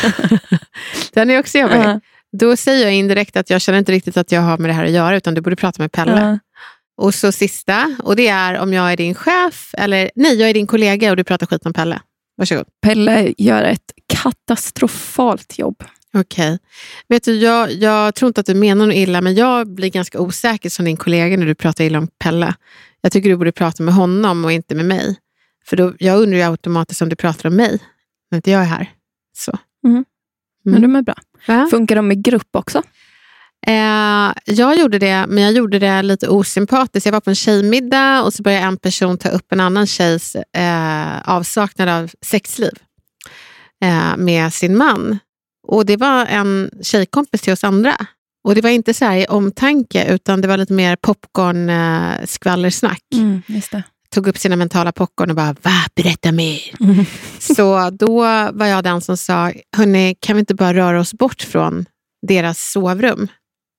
Den 1.13 1.31
är 1.31 1.39
också 1.39 1.59
jobbig. 1.59 1.77
Ja. 1.77 2.01
Då 2.39 2.57
säger 2.57 2.85
jag 2.85 2.95
indirekt 2.95 3.37
att 3.37 3.51
jag 3.51 3.61
känner 3.61 3.79
inte 3.79 3.93
riktigt 3.93 4.17
att 4.17 4.33
jag 4.33 4.41
har 4.41 4.59
med 4.59 4.71
det 4.71 4.75
här 4.75 4.85
att 4.85 4.91
göra, 4.91 5.17
utan 5.17 5.35
du 5.35 5.41
borde 5.41 5.57
prata 5.57 5.83
med 5.83 5.93
Pelle. 5.93 6.21
Ja. 6.21 6.39
Och 7.05 7.15
så 7.15 7.33
sista, 7.33 7.97
och 8.03 8.17
det 8.17 8.29
är 8.29 8.59
om 8.59 8.73
jag 8.73 8.93
är 8.93 8.97
din 8.97 9.15
chef, 9.15 9.75
eller 9.79 10.11
nej, 10.15 10.41
jag 10.41 10.51
är 10.51 10.55
din 10.55 10.67
kollega 10.67 11.11
och 11.11 11.17
du 11.17 11.25
pratar 11.25 11.47
skit 11.47 11.67
om 11.67 11.73
Pelle. 11.73 12.01
Varsågod. 12.37 12.67
Pelle 12.83 13.35
gör 13.39 13.63
ett 13.63 13.93
katastrofalt 14.07 15.59
jobb. 15.59 15.85
Okej. 16.15 16.59
Vet 17.09 17.25
du, 17.25 17.35
jag, 17.35 17.73
jag 17.73 18.15
tror 18.15 18.27
inte 18.27 18.41
att 18.41 18.47
du 18.47 18.55
menar 18.55 18.87
något 18.87 18.95
illa, 18.95 19.21
men 19.21 19.35
jag 19.35 19.75
blir 19.75 19.91
ganska 19.91 20.21
osäker 20.21 20.71
som 20.71 20.85
din 20.85 20.97
kollega 20.97 21.37
när 21.37 21.47
du 21.47 21.55
pratar 21.55 21.85
illa 21.85 21.99
om 21.99 22.09
Pelle. 22.19 22.55
Jag 23.01 23.13
tycker 23.13 23.29
du 23.29 23.37
borde 23.37 23.53
prata 23.53 23.83
med 23.83 23.95
honom 23.95 24.45
och 24.45 24.53
inte 24.53 24.75
med 24.75 24.85
mig. 24.85 25.17
För 25.67 25.77
då, 25.77 25.95
jag 25.99 26.23
undrar 26.23 26.39
ju 26.39 26.45
automatiskt 26.45 27.03
om 27.03 27.09
du 27.09 27.17
pratar 27.17 27.49
om 27.49 27.57
mig, 27.57 27.79
när 28.31 28.37
inte 28.39 28.51
jag 28.51 28.61
är 28.61 28.67
här. 28.67 28.91
Så. 29.37 29.59
Men 30.71 30.83
de 30.83 30.97
är 30.97 31.03
bra. 31.03 31.15
Va? 31.47 31.69
Funkar 31.71 31.97
de 31.97 32.13
i 32.13 32.15
grupp 32.15 32.49
också? 32.53 32.83
Eh, 33.67 34.33
jag 34.45 34.79
gjorde 34.79 34.99
det, 34.99 35.27
men 35.29 35.45
jag 35.45 35.53
gjorde 35.53 35.79
det 35.79 36.03
lite 36.03 36.29
osympatiskt. 36.29 37.07
Jag 37.07 37.13
var 37.13 37.21
på 37.21 37.31
en 37.31 37.37
tjejmiddag 37.37 38.23
och 38.23 38.35
så 38.35 38.43
började 38.43 38.65
en 38.65 38.77
person 38.77 39.19
ta 39.19 39.29
upp 39.29 39.53
en 39.53 39.61
annan 39.61 39.87
tjejs 39.87 40.35
eh, 40.35 41.19
avsaknad 41.25 41.89
av 41.89 42.11
sexliv 42.27 42.73
eh, 43.85 44.17
med 44.17 44.53
sin 44.53 44.77
man. 44.77 45.19
Och 45.69 45.87
det 45.87 45.97
var 45.97 46.27
en 46.27 46.71
tjejkompis 46.83 47.41
till 47.41 47.53
oss 47.53 47.65
andra. 47.65 47.95
Och 48.45 48.55
det 48.55 48.61
var 48.61 48.71
inte 48.71 48.95
så 48.95 49.05
här 49.05 49.17
i 49.17 49.27
omtanke, 49.27 50.15
utan 50.15 50.41
det 50.41 50.49
var 50.49 50.57
lite 50.57 50.73
mer 50.73 50.97
popcorn 50.97 51.71
eh. 51.71 52.25
Mm. 53.15 53.43
Tog 54.15 54.27
upp 54.27 54.39
sina 54.39 54.57
mentala 54.57 54.93
popcorn 54.93 55.31
och 55.31 55.37
bara, 55.37 55.57
va, 55.63 55.85
berätta 55.95 56.33
mer. 56.33 56.61
Så 57.39 57.91
då 57.91 58.23
var 58.53 58.67
jag 58.67 58.85
den 58.85 59.01
som 59.01 59.17
sa, 59.17 59.53
hörni, 59.77 60.17
kan 60.21 60.37
vi 60.37 60.41
inte 60.41 60.55
bara 60.55 60.75
röra 60.75 61.01
oss 61.01 61.15
bort 61.15 61.43
från 61.43 61.87
deras 62.27 62.71
sovrum? 62.71 63.29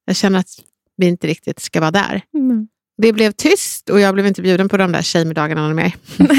Jag 0.06 0.16
känner 0.16 0.40
att 0.40 0.50
vi 0.98 1.08
inte 1.08 1.28
riktigt 1.28 1.60
ska 1.60 1.80
vara 1.80 1.92
där. 1.92 2.22
Mm. 2.34 2.68
Det 3.02 3.14
blev 3.14 3.32
tyst 3.32 3.90
och 3.90 4.00
jag 4.00 4.14
blev 4.14 4.28
inte 4.28 4.42
bjuden 4.42 4.70
på 4.70 4.78
de 4.78 4.92
där 4.92 5.02
tjejmiddagarna 5.02 5.74
mer. 5.74 5.96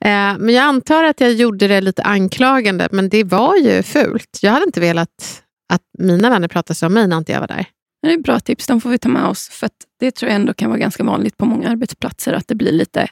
Eh, 0.00 0.38
men 0.38 0.48
jag 0.48 0.64
antar 0.64 1.04
att 1.04 1.20
jag 1.20 1.32
gjorde 1.32 1.68
det 1.68 1.80
lite 1.80 2.02
anklagande, 2.02 2.88
men 2.92 3.08
det 3.08 3.24
var 3.24 3.56
ju 3.56 3.82
fult. 3.82 4.38
Jag 4.42 4.52
hade 4.52 4.64
inte 4.64 4.80
velat 4.80 5.42
att 5.72 5.82
mina 5.98 6.30
vänner 6.30 6.48
pratade 6.48 6.74
så 6.74 6.86
om 6.86 6.92
mig 6.92 7.08
när 7.08 7.18
inte 7.18 7.32
jag 7.32 7.40
var 7.40 7.46
där. 7.46 7.66
Det 8.02 8.12
är 8.12 8.18
bra 8.18 8.40
tips, 8.40 8.66
de 8.66 8.80
får 8.80 8.90
vi 8.90 8.98
ta 8.98 9.08
med 9.08 9.24
oss. 9.24 9.48
För 9.48 9.70
det 10.00 10.10
tror 10.10 10.30
jag 10.30 10.36
ändå 10.36 10.54
kan 10.54 10.70
vara 10.70 10.78
ganska 10.78 11.04
vanligt 11.04 11.36
på 11.36 11.44
många 11.44 11.68
arbetsplatser, 11.68 12.32
att 12.32 12.48
det 12.48 12.54
blir 12.54 12.72
lite 12.72 13.08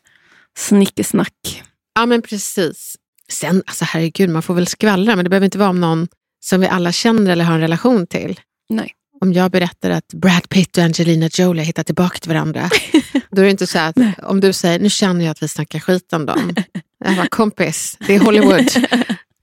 snickesnack. 0.59 1.62
Ja, 1.94 2.06
men 2.06 2.23
precis. 2.23 2.97
Sen, 3.28 3.62
alltså 3.66 3.85
herregud, 3.85 4.30
man 4.30 4.42
får 4.42 4.54
väl 4.54 4.66
skvallra, 4.66 5.16
men 5.16 5.25
det 5.25 5.28
behöver 5.28 5.44
inte 5.44 5.59
vara 5.59 5.68
om 5.68 5.80
någon 5.80 6.09
som 6.44 6.61
vi 6.61 6.68
alla 6.68 6.92
känner 6.92 7.30
eller 7.30 7.44
har 7.44 7.54
en 7.54 7.61
relation 7.61 8.06
till. 8.06 8.40
Nej. 8.68 8.94
Om 9.20 9.32
jag 9.32 9.50
berättar 9.50 9.90
att 9.90 10.14
Brad 10.14 10.49
Pitt 10.49 10.78
och 10.78 10.85
Angelina 10.85 11.28
Jolie 11.32 11.61
har 11.61 11.66
hittat 11.66 11.87
tillbaka 11.87 12.18
till 12.18 12.28
varandra, 12.28 12.70
då 13.30 13.40
är 13.40 13.44
det 13.44 13.50
inte 13.50 13.66
så 13.66 13.78
att 13.78 13.97
om 14.23 14.40
du 14.40 14.52
säger, 14.52 14.78
nu 14.78 14.90
känner 14.90 15.25
jag 15.25 15.32
att 15.32 15.42
vi 15.42 15.49
snackar 15.49 15.78
skit 15.78 16.12
om 16.12 16.26
dem. 16.26 16.54
Jag 17.04 17.16
bara, 17.16 17.26
kompis, 17.26 17.99
det 18.06 18.14
är 18.14 18.20
Hollywood. 18.20 18.68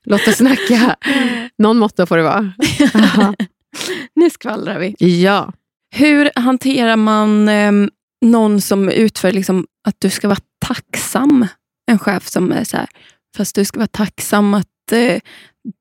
Låt 0.05 0.27
oss 0.27 0.35
snacka. 0.35 0.95
Någon 1.57 1.77
måtta 1.77 2.05
får 2.05 2.17
det 2.17 2.23
vara. 2.23 2.53
Nu 4.15 4.29
skvallrar 4.29 4.79
vi. 4.79 4.95
Ja. 5.23 5.53
Hur 5.95 6.31
hanterar 6.35 6.95
man 6.95 7.49
eh, 7.49 7.71
någon 8.25 8.61
som 8.61 8.89
utför 8.89 9.31
liksom, 9.31 9.65
att 9.87 9.95
du 9.99 10.09
ska 10.09 10.27
vara 10.27 10.39
tacksam? 10.65 11.47
En 11.91 11.99
chef 11.99 12.27
som 12.27 12.51
är 12.51 12.63
så 12.63 12.77
här, 12.77 12.87
fast 13.37 13.55
du 13.55 13.65
ska 13.65 13.79
vara 13.79 13.87
tacksam 13.87 14.53
att 14.53 14.91
eh, 14.91 15.19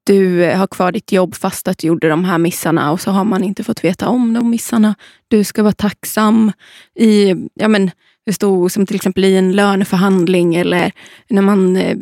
du 0.07 0.51
har 0.57 0.67
kvar 0.67 0.93
ditt 0.93 1.13
jobb 1.13 1.35
fast 1.35 1.69
att 1.69 1.79
du 1.79 1.87
gjorde 1.87 2.09
de 2.09 2.25
här 2.25 2.39
missarna 2.39 2.93
och 2.93 3.01
så 3.01 3.11
har 3.11 3.25
man 3.25 3.45
inte 3.45 3.65
fått 3.65 3.85
veta 3.85 4.09
om 4.09 4.35
de 4.35 4.51
missarna. 4.51 4.95
Du 5.29 5.45
ska 5.45 5.63
vara 5.63 5.73
tacksam 5.73 6.53
i, 6.95 7.35
ja 7.55 7.69
men, 7.69 7.91
det 8.27 8.33
stod 8.33 8.73
som 8.73 8.87
till 8.87 8.97
exempel 8.97 9.25
i 9.25 9.37
en 9.37 9.53
löneförhandling 9.53 10.55
eller 10.55 10.93
när 11.29 11.43
man 11.43 11.77
eh, 11.77 11.97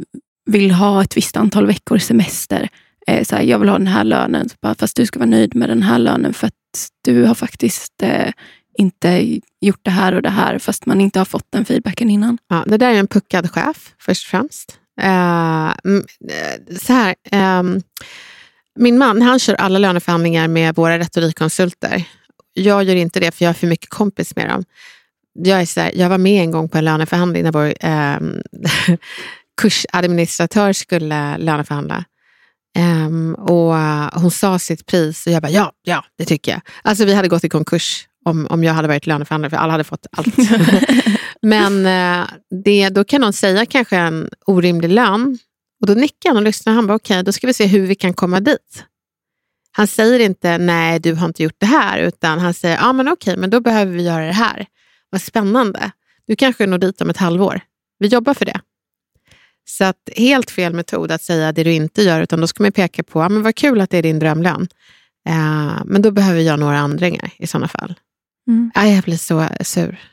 vill 0.51 0.71
ha 0.71 1.03
ett 1.03 1.17
visst 1.17 1.37
antal 1.37 1.67
veckors 1.67 2.03
semester. 2.03 2.69
Eh, 3.07 3.25
så 3.25 3.37
här, 3.37 3.43
jag 3.43 3.59
vill 3.59 3.69
ha 3.69 3.79
den 3.79 3.87
här 3.87 4.05
lönen, 4.05 4.49
så 4.49 4.57
bara, 4.61 4.75
fast 4.75 4.97
du 4.97 5.07
ska 5.07 5.19
vara 5.19 5.31
nöjd 5.31 5.55
med 5.55 5.69
den 5.69 5.83
här 5.83 5.99
lönen 5.99 6.35
för 6.35 6.47
att 6.47 6.55
du 7.05 7.25
har 7.25 7.35
faktiskt 7.35 8.03
eh, 8.03 8.31
inte 8.79 9.41
gjort 9.61 9.81
det 9.83 9.91
här 9.91 10.15
och 10.15 10.23
det 10.23 10.31
här 10.31 10.59
fast 10.59 10.87
man 10.87 11.01
inte 11.01 11.19
har 11.19 11.25
fått 11.25 11.47
den 11.51 11.65
feedbacken 11.65 12.11
innan. 12.11 12.39
Ja, 12.49 12.65
det 12.67 12.77
där 12.77 12.95
är 12.95 12.99
en 12.99 13.07
puckad 13.07 13.51
chef, 13.51 13.95
först 13.99 14.27
och 14.27 14.31
främst. 14.31 14.79
Eh, 15.01 15.69
eh, 15.69 16.77
så 16.81 16.93
här, 16.93 17.15
ehm, 17.31 17.81
min 18.79 18.99
man 18.99 19.23
han 19.23 19.39
kör 19.39 19.55
alla 19.55 19.79
löneförhandlingar 19.79 20.49
med 20.49 20.75
våra 20.75 20.99
retorikkonsulter. 20.99 22.05
Jag 22.55 22.85
gör 22.85 22.95
inte 22.95 23.21
det, 23.21 23.31
för 23.35 23.45
jag 23.45 23.51
är 23.51 23.55
för 23.55 23.67
mycket 23.67 23.91
kompis 23.91 24.37
med 24.37 24.49
dem. 24.49 24.65
Jag, 25.35 25.61
är 25.61 25.67
så 25.67 25.81
här, 25.81 25.93
jag 25.95 26.09
var 26.09 26.19
med 26.19 26.43
en 26.43 26.51
gång 26.51 26.69
på 26.69 26.79
en 26.79 26.85
löneförhandling 26.85 27.43
när 27.43 27.53
vår 27.53 27.75
ehm, 27.81 28.43
kursadministratör 29.61 30.73
skulle 30.73 31.39
löneförhandla. 31.39 32.05
Ehm, 32.76 33.35
och 33.35 33.76
eh, 33.76 34.09
hon 34.12 34.31
sa 34.31 34.59
sitt 34.59 34.87
pris 34.87 35.26
och 35.26 35.33
jag 35.33 35.43
bara, 35.43 35.50
ja, 35.52 35.73
ja, 35.83 36.04
det 36.19 36.25
tycker 36.25 36.52
jag. 36.52 36.61
Alltså 36.83 37.04
vi 37.04 37.14
hade 37.14 37.28
gått 37.28 37.45
i 37.45 37.49
konkurs 37.49 38.07
om, 38.25 38.47
om 38.50 38.64
jag 38.64 38.75
hade 38.75 38.88
varit 38.88 39.07
löneförhandlare, 39.07 39.50
för 39.50 39.57
alla 39.57 39.73
hade 39.73 39.85
fått 39.85 40.07
allt. 40.12 40.37
Men 41.43 41.87
eh, 41.87 42.26
det, 42.64 42.88
då 42.88 43.04
kan 43.04 43.21
någon 43.21 43.33
säga 43.33 43.66
kanske 43.66 43.97
en 43.97 44.31
orimlig 44.47 44.88
lön 44.88 45.38
och 45.81 45.87
då 45.87 45.95
nickar 45.95 46.31
han 46.31 46.37
och 46.37 46.43
lyssnar. 46.43 46.73
Han 46.73 46.87
bara, 46.87 46.95
okej, 46.95 47.23
då 47.23 47.33
ska 47.33 47.47
vi 47.47 47.54
se 47.54 47.66
hur 47.66 47.87
vi 47.87 47.95
kan 47.95 48.14
komma 48.14 48.40
dit. 48.40 48.85
Han 49.76 49.87
säger 49.87 50.21
inte, 50.21 50.59
nej, 50.59 50.99
du 50.99 51.14
har 51.14 51.26
inte 51.26 51.43
gjort 51.43 51.57
det 51.59 51.66
här, 51.66 51.99
utan 51.99 52.38
han 52.38 52.54
säger, 52.54 52.76
ja 52.76 52.93
men 52.93 53.09
okej, 53.09 53.37
men 53.37 53.50
då 53.50 53.61
behöver 53.61 53.93
vi 53.93 54.02
göra 54.02 54.26
det 54.26 54.33
här. 54.33 54.66
Vad 55.11 55.23
spännande. 55.23 55.90
Du 56.26 56.37
kanske 56.37 56.66
når 56.66 56.78
dit 56.78 57.00
om 57.00 57.11
ett 57.11 57.16
halvår. 57.16 57.61
Vi 57.99 58.07
jobbar 58.07 58.35
för 58.35 58.45
det. 58.45 58.61
Så 59.64 59.85
att 59.85 60.09
helt 60.16 60.50
fel 60.50 60.75
metod 60.75 61.12
att 61.12 61.23
säga 61.23 61.52
det 61.52 61.64
du 61.64 61.73
inte 61.73 62.02
gör, 62.02 62.21
utan 62.21 62.40
då 62.40 62.47
ska 62.47 62.62
man 62.62 62.73
peka 62.73 63.02
på, 63.02 63.23
ja, 63.23 63.28
men 63.28 63.42
vad 63.42 63.54
kul 63.54 63.80
att 63.80 63.90
det 63.90 63.99
är 63.99 64.02
din 64.02 64.18
drömlön. 64.18 64.68
Eh, 65.28 65.83
men 65.85 66.02
då 66.02 66.11
behöver 66.11 66.40
göra 66.40 66.56
några 66.56 66.78
ändringar 66.78 67.30
i 67.37 67.47
sådana 67.47 67.68
fall. 67.68 67.94
Mm. 68.49 68.71
Ja, 68.75 68.87
jag 68.87 69.04
blir 69.04 69.16
så 69.16 69.49
sur. 69.61 70.00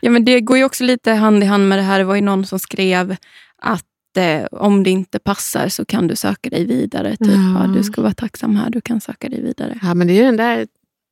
Ja, 0.00 0.10
men 0.10 0.24
det 0.24 0.40
går 0.40 0.56
ju 0.56 0.64
också 0.64 0.84
lite 0.84 1.12
hand 1.12 1.42
i 1.42 1.46
hand 1.46 1.68
med 1.68 1.78
det 1.78 1.82
här. 1.82 1.98
Det 1.98 2.04
var 2.04 2.14
ju 2.14 2.20
någon 2.20 2.46
som 2.46 2.58
skrev 2.58 3.16
att 3.62 3.84
eh, 4.16 4.44
om 4.52 4.82
det 4.82 4.90
inte 4.90 5.18
passar 5.18 5.68
så 5.68 5.84
kan 5.84 6.06
du 6.06 6.16
söka 6.16 6.50
dig 6.50 6.66
vidare. 6.66 7.16
Typ. 7.16 7.28
Ja, 7.28 7.66
du 7.74 7.82
ska 7.82 8.02
vara 8.02 8.14
tacksam 8.14 8.56
här, 8.56 8.70
du 8.70 8.80
kan 8.80 9.00
söka 9.00 9.28
dig 9.28 9.42
vidare. 9.42 9.78
Ja, 9.82 9.94
men 9.94 10.06
det 10.06 10.12
är 10.12 10.16
ju 10.16 10.22
den 10.22 10.36
där 10.36 10.66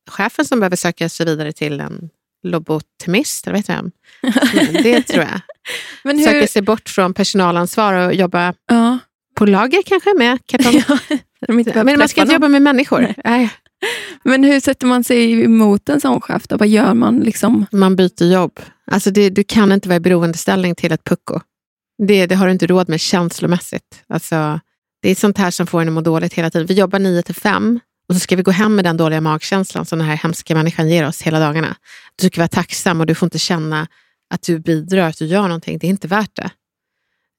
chefen 0.09 0.45
som 0.45 0.59
behöver 0.59 0.75
söka 0.75 1.09
sig 1.09 1.25
vidare 1.25 1.51
till 1.51 1.79
en 1.79 2.09
lobotomist, 2.43 3.47
eller 3.47 3.57
vet 3.57 3.69
vem? 3.69 3.91
Det 4.83 5.01
tror 5.01 5.23
jag. 5.23 5.41
Men 6.03 6.17
hur, 6.17 6.25
Söka 6.25 6.47
sig 6.47 6.61
bort 6.61 6.89
från 6.89 7.13
personalansvar 7.13 7.93
och 7.93 8.13
jobba 8.13 8.53
ja, 8.67 8.97
på 9.35 9.45
lager 9.45 9.81
kanske 9.85 10.13
med 10.17 10.39
kartong. 10.45 10.73
behöver 11.47 11.83
Men 11.83 11.99
man 11.99 12.09
ska 12.09 12.21
inte 12.21 12.33
jobba 12.33 12.47
med 12.47 12.61
människor. 12.61 13.13
Nej. 13.23 13.49
Men 14.23 14.43
hur 14.43 14.59
sätter 14.59 14.87
man 14.87 15.03
sig 15.03 15.43
emot 15.43 15.89
en 15.89 16.01
sån 16.01 16.21
chef? 16.21 16.43
Vad 16.49 16.67
gör 16.67 16.93
man? 16.93 17.19
liksom? 17.19 17.65
Man 17.71 17.95
byter 17.95 18.23
jobb. 18.23 18.59
Alltså 18.91 19.11
det, 19.11 19.29
du 19.29 19.43
kan 19.43 19.71
inte 19.71 19.89
vara 19.89 19.97
i 19.97 19.99
beroendeställning 19.99 20.75
till 20.75 20.91
ett 20.91 21.03
pucko. 21.03 21.39
Det, 22.07 22.25
det 22.25 22.35
har 22.35 22.45
du 22.45 22.51
inte 22.51 22.67
råd 22.67 22.89
med 22.89 22.99
känslomässigt. 22.99 24.03
Alltså, 24.07 24.59
det 25.01 25.09
är 25.09 25.15
sånt 25.15 25.37
här 25.37 25.51
som 25.51 25.67
får 25.67 25.81
en 25.81 25.87
att 25.87 25.93
må 25.93 26.01
dåligt 26.01 26.33
hela 26.33 26.49
tiden. 26.49 26.67
Vi 26.67 26.73
jobbar 26.73 26.99
9 26.99 27.21
till 27.21 27.35
5 27.35 27.79
och 28.09 28.15
så 28.15 28.19
ska 28.19 28.35
vi 28.35 28.43
gå 28.43 28.51
hem 28.51 28.75
med 28.75 28.85
den 28.85 28.97
dåliga 28.97 29.21
magkänslan 29.21 29.85
som 29.85 29.99
den 29.99 30.07
här 30.07 30.17
hemska 30.17 30.55
människan 30.55 30.89
ger 30.89 31.07
oss 31.07 31.21
hela 31.21 31.39
dagarna. 31.39 31.75
Du 32.15 32.27
ska 32.27 32.41
vara 32.41 32.47
tacksam 32.47 32.99
och 32.99 33.05
du 33.05 33.15
får 33.15 33.25
inte 33.25 33.39
känna 33.39 33.87
att 34.29 34.41
du 34.41 34.59
bidrar, 34.59 35.09
att 35.09 35.17
du 35.17 35.25
gör 35.25 35.41
någonting. 35.41 35.77
Det 35.77 35.87
är 35.87 35.89
inte 35.89 36.07
värt 36.07 36.35
det. 36.35 36.49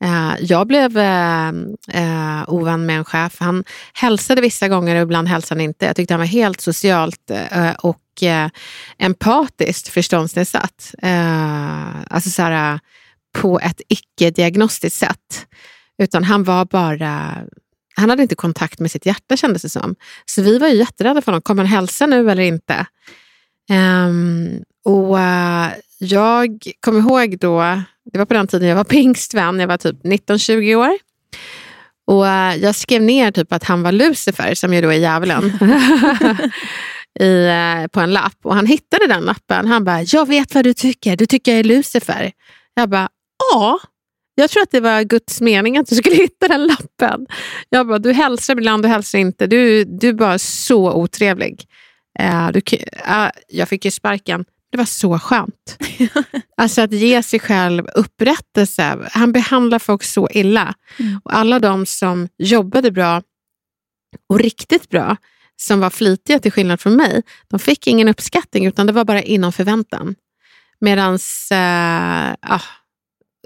Eh, 0.04 0.32
jag 0.40 0.66
blev 0.66 0.98
eh, 0.98 1.48
eh, 1.92 2.44
ovän 2.46 2.86
med 2.86 2.98
en 2.98 3.04
chef. 3.04 3.36
Han 3.40 3.64
hälsade 3.94 4.40
vissa 4.40 4.68
gånger 4.68 4.96
och 4.96 5.02
ibland 5.02 5.28
hälsade 5.28 5.60
han 5.60 5.64
inte. 5.64 5.86
Jag 5.86 5.96
tyckte 5.96 6.14
han 6.14 6.20
var 6.20 6.26
helt 6.26 6.60
socialt 6.60 7.30
och 7.78 7.96
empatiskt 8.98 9.88
förståndsnedsatt. 9.88 10.94
Alltså 12.10 12.30
så 12.30 12.42
här, 12.42 12.80
på 13.32 13.60
ett 13.60 13.80
icke-diagnostiskt 13.88 14.98
sätt. 14.98 15.46
Utan 15.98 16.24
han 16.24 16.44
var 16.44 16.64
bara 16.64 17.36
han 18.00 18.10
hade 18.10 18.22
inte 18.22 18.34
kontakt 18.34 18.80
med 18.80 18.90
sitt 18.90 19.06
hjärta 19.06 19.36
kändes 19.36 19.62
det 19.62 19.68
som. 19.68 19.96
Så 20.26 20.42
vi 20.42 20.58
var 20.58 20.68
ju 20.68 20.74
jätterädda 20.74 21.22
för 21.22 21.32
honom. 21.32 21.42
Kommer 21.42 21.64
han 21.64 21.72
hälsa 21.72 22.06
nu 22.06 22.30
eller 22.30 22.42
inte? 22.42 22.86
Um, 23.70 24.62
och 24.84 25.16
uh, 25.16 25.68
jag 25.98 26.62
kommer 26.80 27.00
ihåg 27.00 27.38
då, 27.38 27.82
det 28.12 28.18
var 28.18 28.24
på 28.24 28.34
den 28.34 28.46
tiden 28.46 28.68
jag 28.68 28.76
var 28.76 28.84
pingstvän, 28.84 29.60
jag 29.60 29.68
var 29.68 29.76
typ 29.76 30.04
19-20 30.04 30.74
år. 30.74 30.98
Och 32.06 32.22
uh, 32.22 32.56
jag 32.56 32.74
skrev 32.74 33.02
ner 33.02 33.32
typ 33.32 33.52
att 33.52 33.64
han 33.64 33.82
var 33.82 33.92
Lucifer, 33.92 34.54
som 34.54 34.74
ju 34.74 34.80
då 34.80 34.88
är 34.88 34.98
djävulen, 34.98 35.42
i, 37.20 37.46
uh, 37.46 37.86
på 37.86 38.00
en 38.00 38.12
lapp. 38.12 38.36
Och 38.42 38.54
han 38.54 38.66
hittade 38.66 39.06
den 39.06 39.22
lappen. 39.22 39.66
Han 39.66 39.84
bara, 39.84 40.02
jag 40.02 40.28
vet 40.28 40.54
vad 40.54 40.64
du 40.64 40.74
tycker, 40.74 41.16
du 41.16 41.26
tycker 41.26 41.52
jag 41.52 41.60
är 41.60 41.64
Lucifer. 41.64 42.32
Jag 42.74 42.88
bara, 42.88 43.08
ja, 43.52 43.80
jag 44.40 44.50
tror 44.50 44.62
att 44.62 44.70
det 44.70 44.80
var 44.80 45.02
Guds 45.02 45.40
mening 45.40 45.78
att 45.78 45.86
du 45.86 45.96
skulle 45.96 46.16
hitta 46.22 46.48
den 46.48 46.66
lappen. 46.66 47.26
Jag 47.68 47.86
bara, 47.86 47.98
du 47.98 48.12
hälsar 48.12 48.52
ibland, 48.52 48.84
du 48.84 48.88
hälsar 48.88 49.18
inte. 49.18 49.46
Du, 49.46 49.84
du 49.84 50.08
är 50.08 50.12
bara 50.12 50.38
så 50.38 50.92
otrevlig. 50.92 51.64
Uh, 52.20 52.48
du, 52.52 52.58
uh, 52.58 53.30
jag 53.48 53.68
fick 53.68 53.84
ju 53.84 53.90
sparken. 53.90 54.44
Det 54.72 54.78
var 54.78 54.84
så 54.84 55.18
skönt. 55.18 55.78
alltså 56.56 56.82
att 56.82 56.92
ge 56.92 57.22
sig 57.22 57.40
själv 57.40 57.86
upprättelse. 57.94 58.98
Han 59.12 59.32
behandlar 59.32 59.78
folk 59.78 60.02
så 60.02 60.28
illa. 60.30 60.74
Mm. 60.98 61.20
Och 61.24 61.34
alla 61.34 61.58
de 61.58 61.86
som 61.86 62.28
jobbade 62.38 62.90
bra 62.90 63.22
och 64.28 64.38
riktigt 64.38 64.88
bra, 64.88 65.16
som 65.56 65.80
var 65.80 65.90
flitiga 65.90 66.38
till 66.38 66.52
skillnad 66.52 66.80
från 66.80 66.96
mig, 66.96 67.22
de 67.48 67.58
fick 67.58 67.86
ingen 67.86 68.08
uppskattning 68.08 68.66
utan 68.66 68.86
det 68.86 68.92
var 68.92 69.04
bara 69.04 69.22
inom 69.22 69.52
förväntan. 69.52 70.14
Medans, 70.80 71.48
uh, 71.52 72.32
ah, 72.40 72.62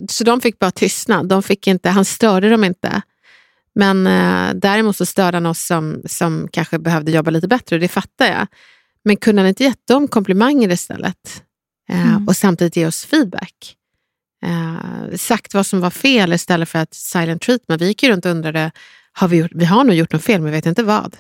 så 0.09 0.25
de 0.25 0.41
fick 0.41 0.59
bara 0.59 0.71
tystnad. 0.71 1.29
De 1.29 1.43
fick 1.43 1.67
inte, 1.67 1.91
han 1.91 2.05
störde 2.05 2.51
dem 2.51 2.65
inte. 2.65 3.03
Men 3.75 4.07
eh, 4.07 4.55
däremot 4.55 4.97
så 4.97 5.07
störde 5.07 5.37
han 5.37 5.47
oss 5.47 5.67
som, 5.67 6.03
som 6.07 6.49
kanske 6.53 6.79
behövde 6.79 7.13
jobba 7.13 7.31
lite 7.31 7.49
bättre 7.49 7.77
och 7.77 7.81
det 7.81 7.89
fattar 7.89 8.27
jag. 8.27 8.47
Men 9.05 9.17
kunde 9.17 9.43
han 9.43 9.49
inte 9.49 9.65
gett 9.65 9.87
dem 9.87 10.09
komplimanger 10.09 10.73
istället? 10.73 11.43
Eh, 11.89 12.11
mm. 12.11 12.29
Och 12.29 12.37
samtidigt 12.37 12.77
ge 12.77 12.87
oss 12.87 13.05
feedback? 13.05 13.77
Eh, 14.45 15.17
sagt 15.17 15.55
vad 15.55 15.67
som 15.67 15.81
var 15.81 15.91
fel 15.91 16.33
istället 16.33 16.69
för 16.69 16.79
att 16.79 16.95
silent 16.95 17.43
treatment. 17.43 17.83
Vi 17.83 17.87
gick 17.87 18.03
ju 18.03 18.09
runt 18.09 18.25
och 18.25 18.31
undrade, 18.31 18.71
har 19.13 19.29
vi, 19.29 19.37
gjort, 19.37 19.53
vi 19.55 19.65
har 19.65 19.85
nog 19.85 19.95
gjort 19.95 20.13
något 20.13 20.25
fel 20.25 20.41
men 20.41 20.51
vi 20.51 20.57
vet 20.57 20.67
inte 20.67 20.83
vad. 20.83 21.17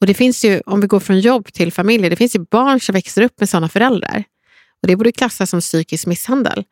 Och 0.00 0.06
det 0.06 0.14
finns 0.14 0.44
ju, 0.44 0.60
om 0.66 0.80
vi 0.80 0.86
går 0.86 1.00
från 1.00 1.20
jobb 1.20 1.52
till 1.52 1.72
familj, 1.72 2.10
det 2.10 2.16
finns 2.16 2.36
ju 2.36 2.46
barn 2.50 2.80
som 2.80 2.92
växer 2.92 3.22
upp 3.22 3.40
med 3.40 3.48
sådana 3.48 3.68
föräldrar. 3.68 4.24
Och 4.82 4.88
det 4.88 4.96
borde 4.96 5.12
klassas 5.12 5.50
som 5.50 5.60
psykisk 5.60 6.06
misshandel. 6.06 6.64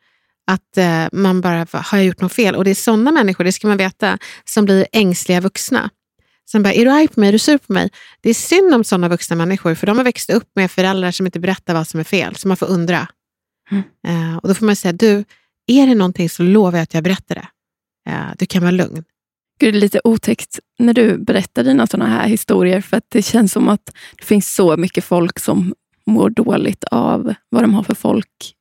Att 0.47 0.77
eh, 0.77 1.05
man 1.11 1.41
bara, 1.41 1.67
har 1.71 1.97
jag 1.97 2.05
gjort 2.05 2.21
något 2.21 2.33
fel? 2.33 2.55
Och 2.55 2.63
det 2.63 2.69
är 2.69 2.75
sådana 2.75 3.11
människor, 3.11 3.43
det 3.43 3.51
ska 3.51 3.67
man 3.67 3.77
veta, 3.77 4.17
som 4.45 4.65
blir 4.65 4.87
ängsliga 4.91 5.41
vuxna. 5.41 5.89
Som 6.45 6.63
bara, 6.63 6.73
är 6.73 6.85
du 6.85 6.91
arg 6.91 7.07
på 7.07 7.19
mig? 7.19 7.29
Är 7.29 7.33
du 7.33 7.39
sur 7.39 7.57
på 7.57 7.73
mig? 7.73 7.89
Det 8.21 8.29
är 8.29 8.33
synd 8.33 8.73
om 8.73 8.83
sådana 8.83 9.09
vuxna 9.09 9.35
människor, 9.35 9.75
för 9.75 9.87
de 9.87 9.97
har 9.97 10.03
växt 10.03 10.29
upp 10.29 10.49
med 10.55 10.71
föräldrar 10.71 11.11
som 11.11 11.25
inte 11.25 11.39
berättar 11.39 11.73
vad 11.73 11.87
som 11.87 11.99
är 11.99 12.03
fel, 12.03 12.35
så 12.35 12.47
man 12.47 12.57
får 12.57 12.65
undra. 12.69 13.07
Mm. 13.71 13.83
Eh, 14.07 14.37
och 14.37 14.47
då 14.47 14.53
får 14.53 14.65
man 14.65 14.75
säga, 14.75 14.93
du, 14.93 15.23
är 15.67 15.87
det 15.87 15.95
någonting 15.95 16.29
så 16.29 16.43
lovar 16.43 16.77
jag 16.77 16.83
att 16.83 16.93
jag 16.93 17.03
berättar 17.03 17.35
det. 17.35 17.47
Eh, 18.11 18.25
du 18.37 18.45
kan 18.45 18.61
vara 18.61 18.71
lugn. 18.71 19.03
Gud, 19.59 19.73
det 19.73 19.77
är 19.77 19.81
lite 19.81 20.01
otäckt 20.03 20.59
när 20.79 20.93
du 20.93 21.17
berättar 21.17 21.63
dina 21.63 21.87
sådana 21.87 22.09
här 22.09 22.27
historier, 22.27 22.81
för 22.81 22.97
att 22.97 23.05
det 23.09 23.21
känns 23.21 23.51
som 23.51 23.69
att 23.69 23.85
det 24.17 24.25
finns 24.25 24.55
så 24.55 24.77
mycket 24.77 25.03
folk 25.03 25.39
som 25.39 25.73
mår 26.05 26.29
dåligt 26.29 26.83
av 26.83 27.33
vad 27.49 27.63
de 27.63 27.73
har 27.73 27.83
för 27.83 27.95
folk 27.95 28.56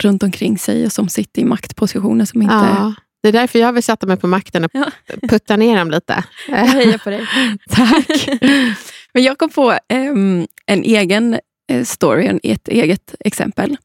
runt 0.00 0.22
omkring 0.22 0.58
sig 0.58 0.86
och 0.86 0.92
som 0.92 1.08
sitter 1.08 1.42
i 1.42 1.44
maktpositioner 1.44 2.24
som 2.24 2.42
inte... 2.42 2.54
Ja, 2.54 2.94
det 3.22 3.28
är 3.28 3.32
därför 3.32 3.58
jag 3.58 3.72
vill 3.72 3.82
sätta 3.82 4.06
mig 4.06 4.16
på 4.16 4.26
makten 4.26 4.64
och 4.64 4.70
ja. 4.74 4.86
putta 5.28 5.56
ner 5.56 5.76
dem 5.76 5.90
lite. 5.90 6.24
Jag 6.48 6.56
hejar 6.56 6.98
på 6.98 7.10
dig. 7.10 7.26
Tack. 7.70 8.28
Men 9.14 9.22
jag 9.22 9.38
kom 9.38 9.50
på 9.50 9.78
um, 9.92 10.46
en 10.66 10.84
egen 10.84 11.38
uh, 11.72 11.84
story, 11.84 12.40
ett 12.42 12.68
eget 12.68 13.14
exempel. 13.20 13.76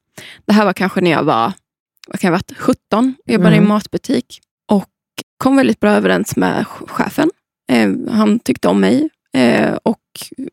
Det 0.45 0.53
här 0.53 0.65
var 0.65 0.73
kanske 0.73 1.01
när 1.01 1.12
jag 1.12 1.23
var 1.23 1.53
vad 2.07 2.19
kan 2.19 2.27
jag 2.27 2.31
varit, 2.31 2.57
17, 2.57 3.15
jag 3.25 3.33
jobbade 3.33 3.55
mm. 3.55 3.65
i 3.65 3.67
matbutik 3.67 4.39
och 4.71 4.89
kom 5.38 5.55
väldigt 5.55 5.79
bra 5.79 5.91
överens 5.91 6.36
med 6.36 6.65
chefen. 6.67 7.29
Uh, 7.71 8.12
han 8.12 8.39
tyckte 8.39 8.67
om 8.67 8.79
mig 8.79 9.10
uh, 9.38 9.77
och 9.83 9.99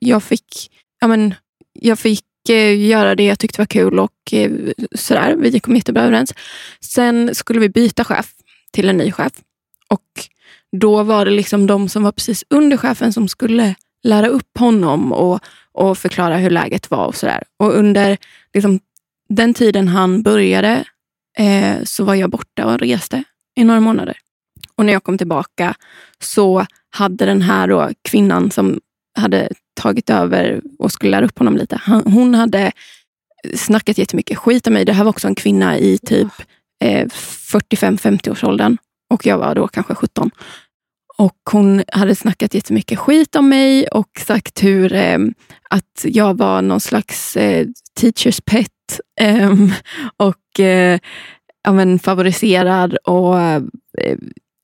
jag 0.00 0.22
fick, 0.22 0.70
ja, 1.00 1.07
men, 1.07 1.35
jag 1.72 1.98
fick 1.98 2.24
Eh, 2.24 2.36
Eh, 2.50 2.87
göra 2.87 3.14
det 3.14 3.24
jag 3.24 3.38
tyckte 3.38 3.61
var 3.61 3.66
kul 3.66 3.98
och 3.98 4.32
eh, 4.32 4.50
sådär. 4.94 5.37
Vi 5.38 5.61
kom 5.61 5.76
jättebra 5.76 6.02
överens. 6.02 6.35
Sen 6.80 7.35
skulle 7.35 7.61
vi 7.61 7.68
byta 7.68 8.04
chef 8.04 8.32
till 8.72 8.88
en 8.88 8.96
ny 8.96 9.12
chef. 9.12 9.32
Och 9.88 10.28
då 10.80 11.02
var 11.02 11.24
det 11.24 11.30
liksom 11.30 11.66
de 11.66 11.88
som 11.88 12.02
var 12.02 12.12
precis 12.12 12.44
under 12.50 12.76
chefen 12.76 13.12
som 13.12 13.28
skulle 13.28 13.74
lära 14.02 14.26
upp 14.26 14.59
honom 14.59 15.12
och, 15.12 15.40
och 15.72 15.98
förklara 15.98 16.37
hur 16.37 16.50
läget 16.50 16.90
var 16.90 17.06
och 17.06 17.16
sådär. 17.16 17.42
Och 17.56 17.74
under 17.74 18.16
liksom, 18.54 18.80
den 19.28 19.54
tiden 19.54 19.88
han 19.88 20.22
började 20.22 20.85
eh, 21.38 21.76
så 21.85 22.04
var 22.04 22.14
jag 22.14 22.30
borta 22.30 22.66
och 22.66 22.78
reste 22.78 23.24
i 23.56 23.64
några 23.64 23.80
månader. 23.80 24.16
Och 24.76 24.85
när 24.85 24.92
jag 24.92 25.04
kom 25.04 25.18
tillbaka 25.18 25.74
så 26.18 26.66
hade 26.90 27.26
den 27.26 27.42
här 27.42 27.68
då, 27.68 27.90
kvinnan 28.02 28.50
som 28.50 28.80
hade 29.18 29.48
tagit 29.87 30.11
över 30.11 30.61
och 30.79 30.92
skulle 30.92 31.11
lära 31.11 31.25
upp 31.25 31.38
honom 31.38 31.57
lite. 31.57 31.77
Han, 31.83 32.12
hon 32.12 32.35
hade 32.35 32.72
snackat 33.55 33.99
jättemycket 33.99 34.38
skit 34.38 34.66
om 34.66 34.72
mig. 34.72 34.85
Det 34.85 34.92
här 34.92 35.05
var 35.05 35.11
också 35.11 35.29
en 35.29 35.35
kvinna 35.35 35.79
i 35.79 35.99
typ 35.99 36.29
eh, 36.85 37.07
45-50 37.07 38.31
årsåldern 38.31 38.77
och 39.14 39.27
jag 39.27 39.38
var 39.38 39.55
då 39.55 39.68
kanske 39.68 39.94
17. 39.94 40.31
Och 41.18 41.37
Hon 41.51 41.85
hade 41.92 42.14
snackat 42.14 42.55
jättemycket 42.55 42.99
skit 42.99 43.37
om 43.37 43.49
mig 43.49 43.88
och 43.88 44.11
sagt 44.27 44.62
hur 44.64 44.92
eh, 44.92 45.18
att 45.70 46.05
jag 46.05 46.38
var 46.38 46.62
någon 46.62 46.81
slags 46.81 47.37
eh, 47.37 47.66
teachers 48.01 48.40
pet 48.40 49.01
eh, 49.20 49.53
och 50.16 50.61
eh, 50.61 50.99
ja, 51.62 51.72
men, 51.72 51.99
favoriserad 51.99 52.96
och 52.96 53.40
eh, 53.40 53.62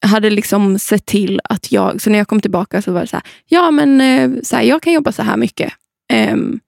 hade 0.02 0.30
liksom 0.30 0.78
sett 0.78 1.06
till 1.06 1.40
att 1.44 1.72
jag, 1.72 2.00
så 2.00 2.10
när 2.10 2.18
jag 2.18 2.28
kom 2.28 2.40
tillbaka 2.40 2.82
så 2.82 2.92
var 2.92 3.00
det 3.00 3.06
så 3.06 3.16
här, 3.16 3.26
ja 3.46 3.70
men 3.70 4.00
eh, 4.00 4.42
så 4.42 4.56
här, 4.56 4.62
jag 4.62 4.82
kan 4.82 4.92
jobba 4.92 5.12
så 5.12 5.22
här 5.22 5.36
mycket. 5.36 5.72
Um, 6.32 6.60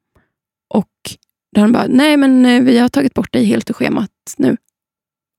och 0.74 0.90
då 1.54 1.60
han 1.60 1.72
bara, 1.72 1.86
nej 1.88 2.16
men 2.16 2.46
eh, 2.46 2.62
vi 2.62 2.78
har 2.78 2.88
tagit 2.88 3.14
bort 3.14 3.32
dig 3.32 3.44
helt 3.44 3.70
ur 3.70 3.74
schemat 3.74 4.10
nu. 4.36 4.56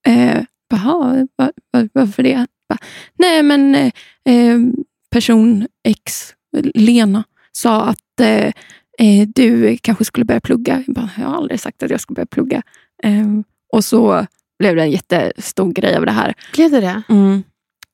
Uh, 0.08 0.44
Jaha, 0.70 1.28
var, 1.36 1.52
var, 1.72 1.90
varför 1.94 2.24
det? 2.24 2.48
Bara, 2.70 2.80
nej 3.18 3.44
men 3.44 3.76
uh, 4.30 4.74
person 5.12 5.68
X, 5.84 6.34
Lena, 6.74 7.24
sa 7.52 7.82
att 7.82 8.22
uh, 8.22 9.28
du 9.28 9.78
kanske 9.78 10.06
skulle 10.06 10.26
börja 10.26 10.42
plugga. 10.42 10.84
Jag, 10.86 10.96
bara, 10.96 11.10
jag 11.18 11.28
har 11.28 11.36
aldrig 11.36 11.60
sagt 11.60 11.84
att 11.84 11.90
jag 11.90 12.02
skulle 12.02 12.16
börja 12.16 12.26
plugga. 12.26 12.62
Um, 13.04 13.44
och 13.74 13.86
så 13.86 14.26
blev 14.60 14.76
det 14.76 14.82
en 14.82 14.92
jättestor 14.92 15.74
grej 15.74 15.96
av 15.96 16.06
det 16.06 16.12
här. 16.12 16.34
Blev 16.54 16.72
det 16.72 16.82
det? 16.82 17.02
Mm. 17.10 17.44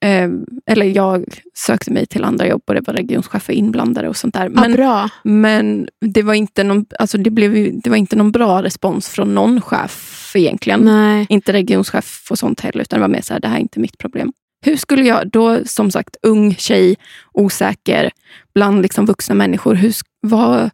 Eh, 0.06 0.30
eller 0.66 0.86
jag 0.86 1.26
sökte 1.54 1.92
mig 1.92 2.06
till 2.06 2.24
andra 2.24 2.48
jobb 2.48 2.62
och 2.66 2.74
det 2.74 2.82
var 2.88 2.94
regionschefer 2.94 3.54
inblandade 3.54 4.10
och 4.10 4.18
sånt 4.18 4.34
där. 4.34 4.50
Men, 4.50 4.76
ja, 4.76 5.10
men 5.24 5.88
det, 6.06 6.24
var 6.24 6.34
inte 6.34 6.64
någon, 6.64 6.86
alltså 7.00 7.18
det, 7.18 7.30
blev, 7.30 7.82
det 7.82 7.90
var 7.90 7.98
inte 7.98 8.16
någon 8.16 8.32
bra 8.32 8.64
respons 8.64 9.10
från 9.10 9.36
någon 9.36 9.62
chef 9.62 10.32
egentligen. 10.36 10.80
Nej. 10.80 11.26
Inte 11.30 11.54
regionschef 11.54 12.28
och 12.30 12.40
sånt 12.40 12.60
heller, 12.60 12.82
utan 12.82 13.00
det 13.00 13.02
var 13.02 13.08
mer 13.08 13.22
så 13.22 13.34
här, 13.34 13.40
det 13.40 13.48
här 13.48 13.56
är 13.56 13.62
inte 13.62 13.80
mitt 13.80 13.98
problem. 13.98 14.34
Hur 14.66 14.78
skulle 14.78 15.08
jag, 15.08 15.30
då 15.30 15.66
som 15.66 15.92
sagt 15.92 16.16
ung 16.22 16.56
tjej, 16.56 16.96
osäker, 17.34 18.12
bland 18.54 18.82
liksom 18.82 19.06
vuxna 19.06 19.36
människor, 19.36 19.76
hur, 19.76 19.94
vad, 20.22 20.70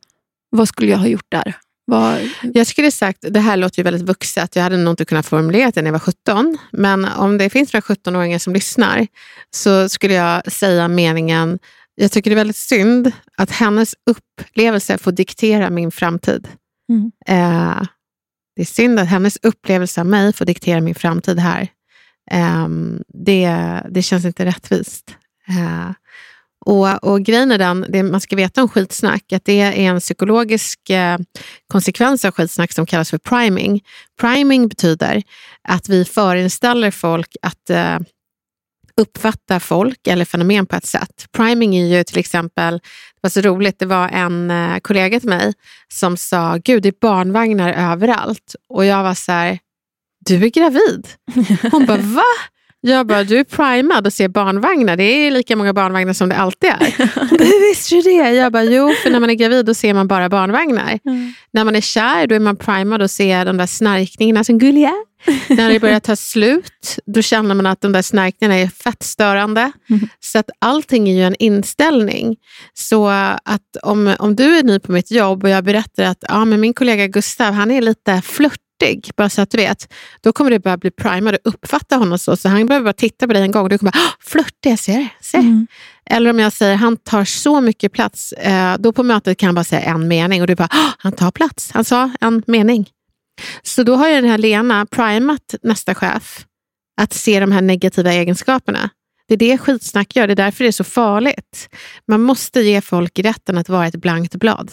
vad 0.50 0.68
skulle 0.68 0.92
jag 0.92 0.98
ha 0.98 1.08
gjort 1.08 1.28
där? 1.30 1.56
Var... 1.92 2.32
Jag 2.54 2.68
skulle 2.68 2.92
sagt, 2.92 3.26
det 3.30 3.40
här 3.40 3.58
låter 3.58 3.80
ju 3.80 3.84
väldigt 3.84 4.02
vuxet, 4.02 4.56
jag 4.56 4.64
hade 4.64 4.78
nog 4.78 4.92
inte 4.92 5.06
kunnat 5.06 5.26
formulera 5.26 5.72
det 5.72 5.82
när 5.82 5.88
jag 5.88 5.94
var 5.94 6.00
17. 6.00 6.58
Men 6.72 7.06
om 7.06 7.38
det 7.38 7.50
finns 7.50 7.74
några 7.74 7.82
17-åringar 7.82 8.40
som 8.40 8.54
lyssnar 8.54 9.08
så 9.52 9.90
skulle 9.90 10.14
jag 10.14 10.52
säga 10.52 10.88
meningen, 10.88 11.60
jag 11.96 12.12
tycker 12.12 12.30
det 12.30 12.34
är 12.34 12.36
väldigt 12.36 12.56
synd 12.56 13.12
att 13.38 13.52
hennes 13.52 13.96
upplevelse 14.06 14.98
får 14.98 15.12
diktera 15.12 15.70
min 15.70 15.92
framtid. 15.92 16.48
Mm. 16.90 17.12
Eh, 17.28 17.84
det 18.56 18.62
är 18.62 18.66
synd 18.66 19.00
att 19.00 19.08
hennes 19.08 19.38
upplevelse 19.42 20.02
av 20.02 20.08
mig 20.08 20.34
får 20.34 20.46
diktera 20.46 20.82
min 20.82 20.96
framtid 20.96 21.40
här. 21.40 21.68
Eh, 22.32 22.68
det, 23.26 23.50
det 23.90 24.02
känns 24.02 24.26
inte 24.26 24.46
rättvist. 24.46 25.16
Eh, 25.50 25.92
och, 26.68 27.04
och 27.04 27.24
grejen 27.24 27.52
är 27.52 27.58
den, 27.58 27.86
det 27.90 28.04
man 28.04 28.22
ska 28.22 28.36
veta 28.36 28.62
om 28.62 28.70
skitsnack, 28.70 29.34
att 29.34 29.46
det 29.46 29.62
är 29.62 29.72
en 29.72 30.00
psykologisk 30.00 30.90
eh, 30.90 31.18
konsekvens 31.68 32.26
av 32.26 32.32
skitsnack 32.32 32.72
som 32.72 32.86
kallas 32.86 33.10
för 33.10 33.18
priming. 33.18 33.84
Priming 34.20 34.68
betyder 34.68 35.24
att 35.64 35.90
vi 35.90 36.06
förinställer 36.06 36.92
folk 36.92 37.36
att 37.42 37.70
eh, 37.70 38.00
uppfatta 39.02 39.60
folk 39.60 40.08
eller 40.08 40.26
fenomen 40.26 40.66
på 40.66 40.76
ett 40.76 40.86
sätt. 40.86 41.28
Priming 41.32 41.76
är 41.76 41.86
ju 41.98 42.04
till 42.04 42.18
exempel, 42.18 42.74
det 42.74 43.20
var 43.22 43.30
så 43.30 43.42
roligt, 43.42 43.80
det 43.80 43.86
var 43.86 44.10
en 44.10 44.52
eh, 44.52 44.80
kollega 44.80 45.20
till 45.20 45.30
mig 45.30 45.54
som 45.94 46.18
sa, 46.18 46.58
gud 46.64 46.84
det 46.84 46.90
är 46.90 46.94
barnvagnar 47.02 47.92
överallt. 47.92 48.56
Och 48.70 48.86
jag 48.86 49.04
var 49.04 49.14
så 49.14 49.32
här, 49.32 49.60
du 50.26 50.46
är 50.46 50.50
gravid. 50.50 51.08
Hon 51.72 51.86
bara, 51.86 51.98
va? 51.98 52.24
Jag 52.82 53.08
bara, 53.08 53.24
du 53.24 53.40
är 53.40 53.44
primad 53.44 54.08
och 54.08 54.14
ser 54.14 54.28
barnvagnar. 54.28 54.96
Det 54.96 55.04
är 55.04 55.32
lika 55.32 55.56
många 55.56 55.74
barnvagnar 55.74 56.14
som 56.14 56.30
det 56.30 56.36
alltid 56.36 56.70
är. 56.70 56.80
Hur 57.30 57.70
visste 57.70 57.96
du 57.96 58.02
det? 58.02 58.32
Jag 58.32 58.52
bara, 58.52 58.64
jo, 58.64 58.94
för 59.04 59.10
när 59.10 59.20
man 59.20 59.30
är 59.30 59.34
gravid 59.34 59.66
då 59.66 59.74
ser 59.74 59.94
man 59.94 60.08
bara 60.08 60.30
barnvagnar. 60.30 61.00
Mm. 61.06 61.34
När 61.54 61.64
man 61.64 61.76
är 61.76 61.82
kär 61.82 62.28
då 62.28 62.36
är 62.36 62.40
man 62.40 62.56
primad 62.56 63.02
och 63.02 63.12
ser 63.12 63.46
de 63.46 63.58
där 63.58 63.66
snarkningarna 63.66 64.44
som 64.44 64.60
gulliga. 64.60 64.94
när 65.50 65.70
det 65.70 65.80
börjar 65.80 66.00
ta 66.00 66.16
slut, 66.16 67.00
då 67.06 67.22
känner 67.22 67.56
man 67.56 67.66
att 67.66 67.82
de 67.82 67.92
där 67.92 68.02
snarkningarna 68.02 68.60
är 68.60 68.68
fett 68.68 69.04
störande. 69.04 69.72
Mm. 69.90 70.10
Så 70.20 70.40
att 70.40 70.50
allting 70.60 71.10
är 71.10 71.14
ju 71.14 71.24
en 71.24 71.36
inställning. 71.40 72.36
Så 72.74 73.08
att 73.44 73.78
om, 73.84 74.16
om 74.20 74.36
du 74.36 74.58
är 74.58 74.64
ny 74.64 74.80
på 74.80 74.92
mitt 74.92 75.12
jobb 75.12 75.44
och 75.44 75.50
jag 75.50 75.64
berättar 75.64 76.04
att 76.04 76.24
ja, 76.28 76.46
men 76.46 76.60
min 76.60 76.74
kollega 76.74 77.08
Gustav 77.08 77.54
han 77.54 77.72
är 77.72 77.82
lite 77.82 78.22
flört 78.22 78.60
flörtig, 78.80 79.12
bara 79.16 79.30
så 79.30 79.42
att 79.42 79.52
du 79.52 79.58
vet. 79.58 79.94
Då 80.22 80.34
kommer 80.34 80.52
du 80.52 80.60
börja 80.60 80.78
bli 80.78 80.92
primad 80.92 81.36
och 81.36 81.40
uppfatta 81.44 81.96
honom 81.96 82.20
så. 82.20 82.36
Så 82.36 82.50
han 82.50 82.66
behöver 82.66 82.84
bara 82.84 82.94
titta 82.94 83.28
på 83.28 83.34
dig 83.34 83.42
en 83.42 83.52
gång 83.52 83.64
och 83.64 83.70
du 83.70 83.78
kommer 83.78 83.92
bara, 83.92 84.00
flörtig, 84.20 84.72
jag 84.72 84.80
ser 84.80 84.98
det. 84.98 85.10
Se. 85.22 85.38
Mm. 85.38 85.68
Eller 86.10 86.30
om 86.30 86.40
jag 86.40 86.54
säger, 86.54 86.76
han 86.76 86.98
tar 86.98 87.26
så 87.26 87.62
mycket 87.62 87.92
plats. 87.92 88.32
Eh, 88.32 88.78
då 88.80 88.92
på 88.92 89.04
mötet 89.04 89.38
kan 89.38 89.48
han 89.48 89.56
bara 89.56 89.64
säga 89.64 89.82
en 89.82 90.08
mening 90.08 90.42
och 90.42 90.48
du 90.48 90.56
bara, 90.56 90.70
han 90.98 91.12
tar 91.12 91.32
plats. 91.32 91.72
Han 91.74 91.86
sa 91.86 92.12
en 92.22 92.44
mening. 92.48 92.90
Så 93.64 93.84
då 93.84 93.96
har 93.96 94.10
ju 94.10 94.16
den 94.16 94.30
här 94.30 94.38
Lena 94.38 94.86
primat 94.86 95.56
nästa 95.64 95.96
chef 95.96 96.46
att 97.02 97.14
se 97.14 97.40
de 97.40 97.52
här 97.52 97.62
negativa 97.62 98.14
egenskaperna. 98.14 98.90
Det 99.28 99.34
är 99.34 99.38
det 99.38 99.58
skitsnack 99.58 100.16
gör, 100.16 100.28
det 100.28 100.34
är 100.34 100.36
därför 100.36 100.64
det 100.64 100.68
är 100.68 100.72
så 100.72 100.84
farligt. 100.84 101.70
Man 102.08 102.22
måste 102.22 102.62
ge 102.62 102.82
folk 102.82 103.20
rätten 103.20 103.58
att 103.58 103.70
vara 103.70 103.88
ett 103.88 103.96
blankt 103.96 104.36
blad 104.36 104.72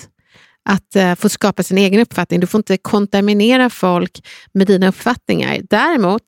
att 0.65 0.97
uh, 0.97 1.15
få 1.15 1.29
skapa 1.29 1.63
sin 1.63 1.79
egen 1.79 2.01
uppfattning. 2.01 2.41
Du 2.41 2.47
får 2.47 2.59
inte 2.59 2.77
kontaminera 2.77 3.71
folk 3.71 4.27
med 4.53 4.67
dina 4.67 4.89
uppfattningar. 4.89 5.61
Däremot, 5.71 6.23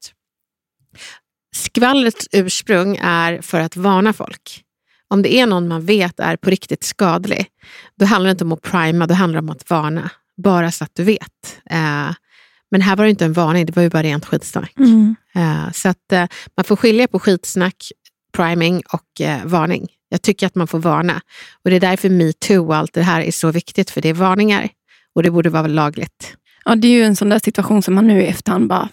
skvallrets 1.56 2.28
ursprung 2.32 2.98
är 3.02 3.40
för 3.40 3.60
att 3.60 3.76
varna 3.76 4.12
folk. 4.12 4.62
Om 5.08 5.22
det 5.22 5.34
är 5.34 5.46
någon 5.46 5.68
man 5.68 5.86
vet 5.86 6.20
är 6.20 6.36
på 6.36 6.50
riktigt 6.50 6.84
skadlig, 6.84 7.46
då 7.98 8.06
handlar 8.06 8.28
det 8.28 8.30
inte 8.30 8.44
om 8.44 8.52
att 8.52 8.62
prima, 8.62 9.06
då 9.06 9.14
handlar 9.14 9.40
det 9.40 9.44
om 9.44 9.50
att 9.50 9.70
varna. 9.70 10.10
Bara 10.36 10.70
så 10.70 10.84
att 10.84 10.94
du 10.94 11.04
vet. 11.04 11.60
Uh, 11.72 12.12
men 12.70 12.80
här 12.80 12.96
var 12.96 13.04
det 13.04 13.10
inte 13.10 13.24
en 13.24 13.32
varning, 13.32 13.66
det 13.66 13.76
var 13.76 13.82
ju 13.82 13.90
bara 13.90 14.02
rent 14.02 14.26
skitsnack. 14.26 14.72
Mm. 14.78 15.16
Uh, 15.36 15.72
så 15.72 15.88
att 15.88 16.12
man 16.56 16.64
får 16.64 16.76
skilja 16.76 17.08
på 17.08 17.18
skitsnack, 17.18 17.76
priming 18.32 18.82
och 18.92 19.20
varning. 19.44 19.88
Jag 20.08 20.22
tycker 20.22 20.46
att 20.46 20.54
man 20.54 20.66
får 20.66 20.78
varna. 20.78 21.20
Och 21.64 21.70
det 21.70 21.76
är 21.76 21.80
därför 21.80 22.08
metoo 22.08 22.66
och 22.66 22.76
allt 22.76 22.92
det 22.92 23.02
här 23.02 23.20
är 23.20 23.30
så 23.30 23.50
viktigt, 23.50 23.90
för 23.90 24.00
det 24.00 24.08
är 24.08 24.14
varningar. 24.14 24.68
Och 25.14 25.22
det 25.22 25.30
borde 25.30 25.50
vara 25.50 25.66
lagligt. 25.66 26.36
Ja, 26.64 26.74
det 26.74 26.88
är 26.88 26.92
ju 26.92 27.04
en 27.04 27.16
sån 27.16 27.28
där 27.28 27.38
situation 27.38 27.82
som 27.82 27.94
man 27.94 28.06
nu 28.06 28.22
i 28.22 28.26
efterhand 28.26 28.68
bara, 28.68 28.88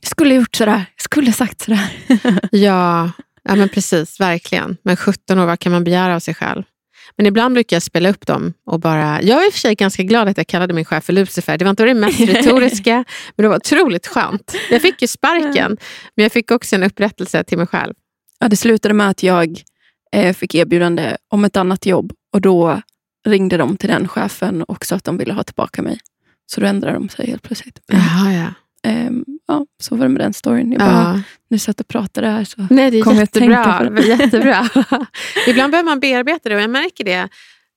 jag 0.00 0.10
skulle 0.10 0.34
gjort 0.34 0.56
sådär, 0.56 0.84
jag 0.96 1.02
skulle 1.02 1.32
sagt 1.32 1.60
sådär. 1.60 1.88
ja, 2.50 3.10
ja, 3.42 3.54
men 3.54 3.68
precis, 3.68 4.20
verkligen. 4.20 4.76
Men 4.82 4.96
17 4.96 5.38
år, 5.38 5.46
vad 5.46 5.60
kan 5.60 5.72
man 5.72 5.84
begära 5.84 6.14
av 6.14 6.20
sig 6.20 6.34
själv? 6.34 6.62
Men 7.16 7.26
ibland 7.26 7.54
brukar 7.54 7.76
jag 7.76 7.82
spela 7.82 8.08
upp 8.08 8.26
dem 8.26 8.52
och 8.66 8.80
bara... 8.80 9.22
Jag 9.22 9.42
är 9.42 9.46
i 9.46 9.48
och 9.48 9.52
för 9.52 9.60
sig 9.60 9.74
ganska 9.74 10.02
glad 10.02 10.28
att 10.28 10.36
jag 10.36 10.46
kallade 10.46 10.74
min 10.74 10.84
chef 10.84 11.04
för 11.04 11.12
Lucifer. 11.12 11.58
Det 11.58 11.64
var 11.64 11.70
inte 11.70 11.84
det 11.84 11.94
mest 11.94 12.20
retoriska, 12.28 13.04
men 13.36 13.42
det 13.42 13.48
var 13.48 13.56
otroligt 13.56 14.06
skönt. 14.06 14.54
Jag 14.70 14.82
fick 14.82 15.02
ju 15.02 15.08
sparken, 15.08 15.76
men 16.14 16.22
jag 16.22 16.32
fick 16.32 16.50
också 16.50 16.76
en 16.76 16.82
upprättelse 16.82 17.44
till 17.44 17.58
mig 17.58 17.66
själv. 17.66 17.94
Ja, 18.38 18.48
det 18.48 18.56
slutade 18.56 18.94
med 18.94 19.08
att 19.08 19.22
jag 19.22 19.62
fick 20.36 20.54
erbjudande 20.54 21.16
om 21.28 21.44
ett 21.44 21.56
annat 21.56 21.86
jobb 21.86 22.12
och 22.32 22.40
då 22.40 22.80
ringde 23.28 23.56
de 23.56 23.76
till 23.76 23.88
den 23.88 24.08
chefen 24.08 24.62
och 24.62 24.86
sa 24.86 24.96
att 24.96 25.04
de 25.04 25.18
ville 25.18 25.32
ha 25.32 25.42
tillbaka 25.42 25.82
mig. 25.82 25.98
Så 26.46 26.60
då 26.60 26.66
ändrade 26.66 26.94
de 26.94 27.08
sig 27.08 27.26
helt 27.26 27.42
plötsligt. 27.42 27.80
Jaha, 27.86 28.32
ja. 28.32 28.46
Eh, 28.90 29.10
ja, 29.46 29.66
så 29.82 29.96
var 29.96 30.04
det 30.04 30.08
med 30.08 30.20
den 30.20 30.32
storyn. 30.32 30.72
Jag 30.72 30.80
bara, 30.80 31.14
ja. 31.14 31.22
nu 31.50 31.58
satt 31.58 31.80
och 31.80 31.88
pratade 31.88 32.28
här 32.28 32.44
så 32.44 32.66
Nej, 32.70 32.90
det 32.90 32.98
är 33.00 33.14
jättebra. 33.14 34.00
jättebra. 34.02 34.68
Ibland 35.46 35.70
behöver 35.70 35.90
man 35.90 36.00
bearbeta 36.00 36.48
det 36.48 36.54
och 36.54 36.60
jag 36.60 36.70
märker 36.70 37.04
det. 37.04 37.28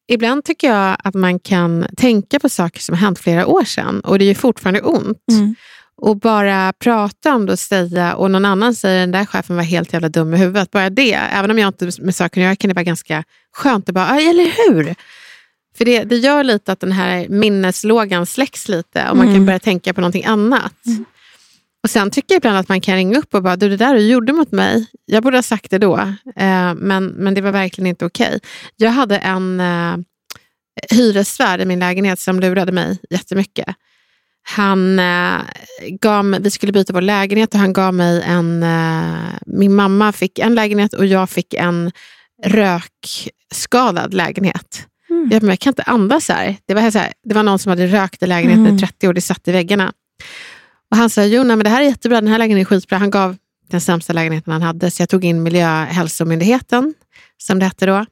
Ibland 0.08 0.44
tycker 0.44 0.68
jag 0.68 0.98
att 1.04 1.16
man 1.16 1.40
kan 1.40 1.86
tänka 1.98 2.40
på 2.40 2.50
saker 2.50 2.80
som 2.80 2.96
har 2.96 3.02
hänt 3.02 3.20
flera 3.20 3.48
år 3.48 3.64
sedan 3.64 4.00
och 4.00 4.20
det 4.20 4.26
är 4.26 4.36
fortfarande 4.36 4.82
ont. 4.82 5.24
Mm 5.32 5.56
och 6.02 6.18
bara 6.18 6.74
prata 6.74 7.36
om 7.36 7.46
det 7.46 7.52
och 7.52 7.60
säga, 7.60 8.16
och 8.16 8.32
någon 8.32 8.46
annan 8.46 8.76
säger 8.76 9.00
den 9.00 9.12
där 9.12 9.26
chefen 9.26 9.56
var 9.56 9.64
helt 9.64 9.94
jävla 9.94 10.10
dum 10.10 10.34
i 10.34 10.38
huvudet. 10.38 10.72
Bara 10.72 10.90
det, 10.90 11.14
även 11.14 11.52
om 11.52 11.60
jag 11.60 11.68
inte 11.68 11.92
med 12.02 12.16
saken 12.16 12.44
göra 12.44 12.56
kan 12.56 12.68
det 12.68 12.74
vara 12.74 12.84
ganska 12.84 13.24
skönt 13.54 13.90
att 13.90 13.96
bara, 13.96 14.20
eller 14.20 14.44
hur? 14.46 14.96
För 15.78 15.86
det, 15.86 16.04
det 16.04 16.16
gör 16.16 16.44
lite 16.44 16.72
att 16.72 16.80
den 16.80 16.92
här 16.92 17.28
minneslågan 17.30 18.26
släcks 18.26 18.70
lite 18.70 19.10
och 19.10 19.18
man 19.18 19.26
mm. 19.26 19.36
kan 19.36 19.46
börja 19.46 19.60
tänka 19.60 19.94
på 19.94 20.02
någonting 20.02 20.26
annat. 20.26 20.86
Mm. 20.86 21.06
Och 21.84 21.90
Sen 21.90 22.12
tycker 22.12 22.36
jag 22.36 22.40
ibland 22.40 22.58
att 22.58 22.70
man 22.70 22.82
kan 22.82 22.96
ringa 22.96 23.20
upp 23.20 23.34
och 23.34 23.44
bara, 23.44 23.56
du 23.56 23.70
det 23.70 23.78
där 23.78 23.96
du 23.96 24.02
gjorde 24.02 24.34
mot 24.34 24.52
mig, 24.52 24.86
jag 25.06 25.24
borde 25.24 25.38
ha 25.38 25.44
sagt 25.44 25.72
det 25.72 25.78
då, 25.78 25.98
eh, 26.36 26.74
men, 26.76 27.06
men 27.06 27.34
det 27.34 27.42
var 27.42 27.52
verkligen 27.52 27.88
inte 27.88 28.06
okej. 28.06 28.28
Okay. 28.28 28.40
Jag 28.76 28.92
hade 28.92 29.18
en 29.18 29.60
eh, 29.60 29.98
hyresvärd 30.92 31.62
i 31.62 31.66
min 31.66 31.80
lägenhet 31.80 32.20
som 32.20 32.40
lurade 32.40 32.72
mig 32.72 32.98
jättemycket. 33.10 33.76
Han 34.44 35.00
eh, 35.00 35.42
gav 36.02 36.38
vi 36.40 36.52
skulle 36.52 36.72
byta 36.72 36.94
vår 36.94 37.02
lägenhet 37.02 37.54
och 37.54 37.60
han 37.60 37.74
gav 37.74 37.94
mig 37.94 38.24
en... 38.26 38.64
Eh, 38.64 39.34
min 39.46 39.76
mamma 39.76 40.12
fick 40.12 40.40
en 40.40 40.56
lägenhet 40.56 40.94
och 40.94 41.06
jag 41.06 41.30
fick 41.30 41.54
en 41.54 41.92
rökskadad 42.46 44.14
lägenhet. 44.14 44.86
Mm. 45.10 45.30
Jag, 45.32 45.42
men 45.42 45.50
jag 45.50 45.60
kan 45.60 45.72
inte 45.72 45.84
andas 45.84 46.30
här. 46.30 46.56
Det 46.66 46.74
var, 46.74 46.92
så 46.92 47.00
här, 47.00 47.14
det 47.24 47.36
var 47.36 47.44
någon 47.44 47.60
som 47.60 47.70
hade 47.70 47.88
rökt 47.88 48.24
i 48.24 48.28
lägenheten 48.28 48.66
mm. 48.66 48.76
i 48.76 48.80
30 48.80 49.08
år, 49.08 49.14
det 49.14 49.22
satt 49.22 49.48
i 49.48 49.52
väggarna. 49.52 49.94
Och 50.92 50.98
han 50.98 51.10
sa, 51.10 51.24
jo 51.24 51.44
nej, 51.44 51.56
men 51.56 51.64
det 51.64 51.70
här 51.70 51.82
är 51.82 51.86
jättebra, 51.86 52.22
den 52.22 52.32
här 52.32 52.38
lägenheten 52.38 52.62
är 52.62 52.78
skitbra. 52.78 52.98
Han 52.98 53.12
gav 53.12 53.38
den 53.70 53.82
sämsta 53.82 54.14
lägenheten 54.14 54.54
han 54.54 54.62
hade, 54.62 54.92
så 54.92 55.02
jag 55.02 55.10
tog 55.10 55.26
in 55.26 55.44
Miljöhälsomyndigheten, 55.44 56.94
som 57.38 57.60
det 57.60 57.66
hette 57.66 57.86
då. 57.86 58.06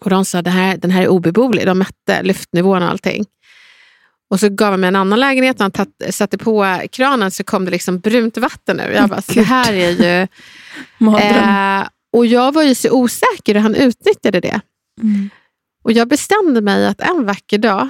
Och 0.00 0.10
de 0.10 0.24
sa, 0.24 0.42
den 0.42 0.52
här, 0.52 0.76
den 0.76 0.90
här 0.90 1.02
är 1.02 1.08
obeboelig. 1.08 1.66
De 1.66 1.78
mätte 1.78 2.22
luftnivån 2.22 2.82
och 2.82 2.88
allting. 2.88 3.24
Och 4.30 4.40
så 4.40 4.48
gav 4.48 4.70
han 4.70 4.80
mig 4.80 4.88
en 4.88 4.96
annan 4.96 5.20
lägenhet 5.20 5.56
och 5.56 5.62
han 5.62 5.70
tatt, 5.70 6.02
satte 6.10 6.38
på 6.38 6.80
kranen 6.92 7.30
så 7.30 7.44
kom 7.44 7.64
det 7.64 7.70
liksom 7.70 7.98
brunt 7.98 8.36
vatten 8.36 8.80
ur. 8.80 8.90
Jag 8.90 9.08
bara, 9.08 9.22
så 9.22 9.32
det 9.32 9.42
här 9.42 9.72
är 9.72 9.90
ju... 9.90 10.26
eh, 11.18 11.88
och 12.12 12.26
jag 12.26 12.52
var 12.52 12.62
ju 12.62 12.74
så 12.74 12.90
osäker 12.90 13.56
och 13.56 13.62
han 13.62 13.74
utnyttjade 13.74 14.40
det. 14.40 14.60
Mm. 15.02 15.30
Och 15.82 15.92
jag 15.92 16.08
bestämde 16.08 16.60
mig 16.60 16.86
att 16.86 17.00
en 17.00 17.26
vacker 17.26 17.58
dag 17.58 17.88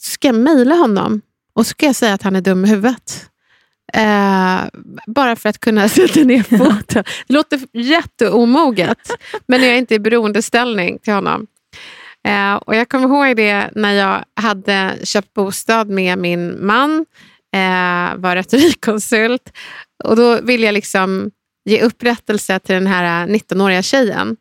ska 0.00 0.28
jag 0.28 0.34
mejla 0.34 0.74
honom 0.74 1.20
och 1.54 1.66
ska 1.66 1.86
jag 1.86 1.96
säga 1.96 2.14
att 2.14 2.22
han 2.22 2.36
är 2.36 2.40
dum 2.40 2.64
i 2.64 2.68
huvudet. 2.68 3.30
Eh, 3.92 4.60
bara 5.06 5.36
för 5.36 5.48
att 5.48 5.60
kunna 5.60 5.88
sätta 5.88 6.20
ner 6.20 6.42
foten. 6.42 7.04
Det 7.26 7.34
låter 7.34 7.60
jätteomoget, 7.72 9.10
men 9.46 9.62
jag 9.62 9.72
är 9.72 9.78
inte 9.78 9.94
i 9.94 9.98
beroendeställning 9.98 10.98
till 10.98 11.12
honom. 11.12 11.46
Eh, 12.28 12.54
och 12.54 12.76
jag 12.76 12.88
kommer 12.88 13.08
ihåg 13.08 13.36
det 13.36 13.70
när 13.74 13.92
jag 13.92 14.24
hade 14.36 14.94
köpt 15.02 15.34
bostad 15.34 15.88
med 15.88 16.18
min 16.18 16.66
man, 16.66 17.06
eh, 17.54 18.16
var 18.16 18.36
retorikkonsult. 18.36 19.52
Och 20.04 20.16
då 20.16 20.40
ville 20.40 20.66
jag 20.66 20.72
liksom 20.72 21.30
ge 21.64 21.82
upprättelse 21.82 22.58
till 22.58 22.74
den 22.74 22.86
här 22.86 23.26
19-åriga 23.26 23.82
tjejen. 23.82 24.36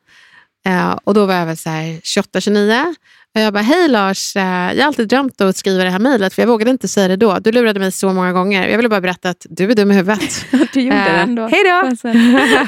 Eh, 0.66 0.98
och 1.04 1.14
då 1.14 1.26
var 1.26 1.34
jag 1.34 1.46
väl 1.46 1.56
28-29. 1.56 2.96
Och 3.36 3.42
jag 3.42 3.54
bara, 3.54 3.64
hej 3.64 3.88
Lars, 3.88 4.36
eh, 4.36 4.44
jag 4.44 4.78
har 4.78 4.88
alltid 4.88 5.08
drömt 5.08 5.42
att 5.42 5.58
skriva 5.58 5.84
det 5.84 5.90
här 5.90 6.00
mejlet 6.00 6.34
för 6.34 6.42
jag 6.42 6.48
vågade 6.48 6.72
inte 6.72 6.88
säga 6.88 7.08
det 7.08 7.16
då. 7.16 7.40
Du 7.40 7.52
lurade 7.52 7.80
mig 7.80 7.92
så 7.92 8.14
många 8.14 8.32
gånger. 8.32 8.68
Jag 8.68 8.78
ville 8.78 8.90
bara 8.90 9.02
berätta 9.02 9.30
att 9.30 9.46
du 9.50 9.72
är 9.72 9.76
dum 9.76 9.92
i 9.92 9.96
huvudet. 9.96 10.46
du 10.74 10.82
gjorde 10.82 10.96
det 10.96 11.10
ändå. 11.10 11.48
Hej 11.48 11.64
då! 11.64 12.10
wow. 12.10 12.68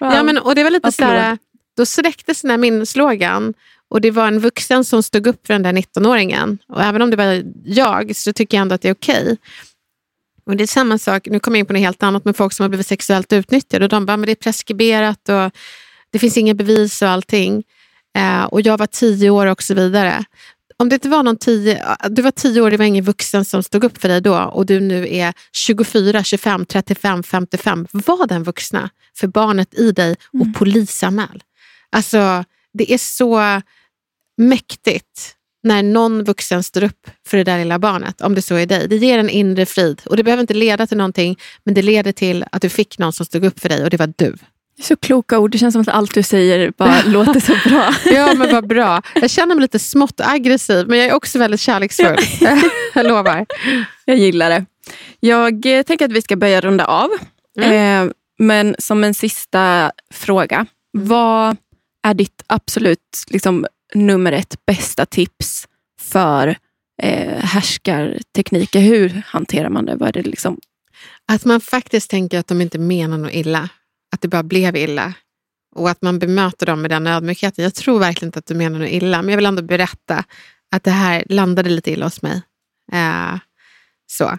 ja, 0.14 0.22
men, 0.22 0.38
och 0.38 0.54
det 0.54 0.62
var 0.62 0.70
lite 0.70 0.92
så 0.92 1.04
här, 1.04 1.38
då 1.76 1.86
sträcktes 1.86 2.42
den 2.42 2.50
här 2.50 2.58
minneslågan 2.58 3.54
och 3.90 4.00
det 4.00 4.10
var 4.10 4.28
en 4.28 4.38
vuxen 4.38 4.84
som 4.84 5.02
stod 5.02 5.26
upp 5.26 5.46
för 5.46 5.54
den 5.54 5.62
där 5.62 5.72
19-åringen. 5.72 6.58
Och 6.68 6.82
även 6.82 7.02
om 7.02 7.10
det 7.10 7.16
var 7.16 7.42
jag 7.64 8.16
så 8.16 8.32
tycker 8.32 8.56
jag 8.56 8.62
ändå 8.62 8.74
att 8.74 8.82
det 8.82 8.88
är 8.88 8.94
okej. 8.94 9.22
Okay. 9.22 9.36
Och 10.46 10.56
det 10.56 10.64
är 10.64 10.66
samma 10.66 10.98
sak, 10.98 11.26
nu 11.30 11.40
kommer 11.40 11.58
jag 11.58 11.62
in 11.62 11.66
på 11.66 11.72
något 11.72 11.82
helt 11.82 12.02
annat, 12.02 12.24
med 12.24 12.36
folk 12.36 12.52
som 12.52 12.64
har 12.64 12.68
blivit 12.68 12.86
sexuellt 12.86 13.32
utnyttjade. 13.32 13.84
Och 13.84 13.88
de 13.88 14.06
bara, 14.06 14.16
men 14.16 14.26
det 14.26 14.32
är 14.32 14.36
preskriberat 14.36 15.28
och 15.28 15.52
det 16.10 16.18
finns 16.18 16.36
inga 16.36 16.54
bevis 16.54 17.02
och 17.02 17.08
allting. 17.08 17.64
Eh, 18.18 18.44
och 18.44 18.60
jag 18.60 18.78
var 18.78 18.86
tio 18.86 19.30
år 19.30 19.46
och 19.46 19.62
så 19.62 19.74
vidare. 19.74 20.24
Om 20.76 20.88
det 20.88 20.94
inte 20.94 21.08
var 21.08 21.22
någon 21.22 21.36
tio, 21.36 21.84
du 22.10 22.22
var 22.22 22.30
tio 22.30 22.60
år, 22.60 22.70
det 22.70 22.76
var 22.76 22.84
ingen 22.84 23.04
vuxen 23.04 23.44
som 23.44 23.62
stod 23.62 23.84
upp 23.84 23.98
för 24.00 24.08
dig 24.08 24.20
då 24.20 24.38
och 24.38 24.66
du 24.66 24.80
nu 24.80 25.14
är 25.14 25.34
24, 25.52 26.24
25, 26.24 26.66
35, 26.66 27.22
55. 27.22 27.86
Var 27.92 28.26
den 28.26 28.42
vuxna 28.42 28.90
för 29.16 29.26
barnet 29.26 29.74
i 29.74 29.92
dig 29.92 30.16
och 30.32 30.40
mm. 30.40 30.52
polisanmäl. 30.52 31.42
Alltså, 31.90 32.44
det 32.72 32.92
är 32.92 32.98
så 32.98 33.60
mäktigt 34.40 35.36
när 35.62 35.82
någon 35.82 36.24
vuxen 36.24 36.62
står 36.62 36.82
upp 36.82 37.10
för 37.26 37.36
det 37.36 37.44
där 37.44 37.58
lilla 37.58 37.78
barnet, 37.78 38.20
om 38.20 38.34
det 38.34 38.42
så 38.42 38.54
är 38.54 38.66
dig. 38.66 38.88
Det 38.88 38.96
ger 38.96 39.18
en 39.18 39.30
inre 39.30 39.66
frid 39.66 40.00
och 40.04 40.16
det 40.16 40.22
behöver 40.22 40.40
inte 40.40 40.54
leda 40.54 40.86
till 40.86 40.96
någonting, 40.96 41.38
men 41.64 41.74
det 41.74 41.82
leder 41.82 42.12
till 42.12 42.44
att 42.52 42.62
du 42.62 42.68
fick 42.68 42.98
någon 42.98 43.12
som 43.12 43.26
stod 43.26 43.44
upp 43.44 43.60
för 43.60 43.68
dig 43.68 43.84
och 43.84 43.90
det 43.90 43.96
var 43.96 44.12
du. 44.16 44.36
Så 44.82 44.96
kloka 44.96 45.38
ord. 45.38 45.50
Det 45.50 45.58
känns 45.58 45.72
som 45.72 45.82
att 45.82 45.88
allt 45.88 46.14
du 46.14 46.22
säger 46.22 46.72
bara 46.76 47.02
låter 47.06 47.40
så 47.40 47.68
bra. 47.68 47.94
Ja, 48.04 48.34
men 48.34 48.52
vad 48.52 48.68
bra. 48.68 49.02
Jag 49.14 49.30
känner 49.30 49.54
mig 49.54 49.62
lite 49.62 49.78
smått 49.78 50.20
aggressiv, 50.20 50.88
men 50.88 50.98
jag 50.98 51.08
är 51.08 51.14
också 51.14 51.38
väldigt 51.38 51.60
kärleksfull. 51.60 52.16
jag 52.94 53.06
lovar. 53.06 53.46
Jag 54.04 54.16
gillar 54.16 54.50
det. 54.50 54.64
Jag 55.20 55.66
eh, 55.66 55.82
tänker 55.82 56.04
att 56.04 56.12
vi 56.12 56.22
ska 56.22 56.36
börja 56.36 56.60
runda 56.60 56.84
av. 56.84 57.10
Mm. 57.58 58.08
Eh, 58.08 58.12
men 58.38 58.76
som 58.78 59.04
en 59.04 59.14
sista 59.14 59.92
fråga. 60.14 60.66
Vad 60.92 61.56
är 62.02 62.14
ditt 62.14 62.42
absolut 62.46 63.24
liksom, 63.28 63.66
nummer 63.94 64.32
ett 64.32 64.66
bästa 64.66 65.06
tips 65.06 65.68
för 66.00 66.56
eh, 67.02 67.38
härskartekniker? 67.44 68.80
Hur 68.80 69.22
hanterar 69.26 69.68
man 69.68 69.86
det? 69.86 69.96
Vad 69.96 70.08
är 70.08 70.12
det 70.12 70.28
liksom? 70.28 70.60
Att 71.32 71.44
man 71.44 71.60
faktiskt 71.60 72.10
tänker 72.10 72.38
att 72.38 72.46
de 72.46 72.60
inte 72.60 72.78
menar 72.78 73.18
något 73.18 73.32
illa. 73.32 73.68
Att 74.12 74.20
det 74.20 74.28
bara 74.28 74.42
blev 74.42 74.76
illa. 74.76 75.14
Och 75.76 75.90
att 75.90 76.02
man 76.02 76.18
bemöter 76.18 76.66
dem 76.66 76.82
med 76.82 76.90
den 76.90 77.06
ödmjukheten. 77.06 77.64
Jag 77.64 77.74
tror 77.74 77.98
verkligen 77.98 78.28
inte 78.28 78.38
att 78.38 78.46
du 78.46 78.54
menar 78.54 78.78
något 78.78 78.88
illa, 78.88 79.22
men 79.22 79.28
jag 79.28 79.36
vill 79.36 79.46
ändå 79.46 79.62
berätta 79.62 80.24
att 80.70 80.84
det 80.84 80.90
här 80.90 81.24
landade 81.28 81.70
lite 81.70 81.90
illa 81.90 82.06
hos 82.06 82.22
mig. 82.22 82.42
Eh, 82.92 83.38
så. 84.06 84.38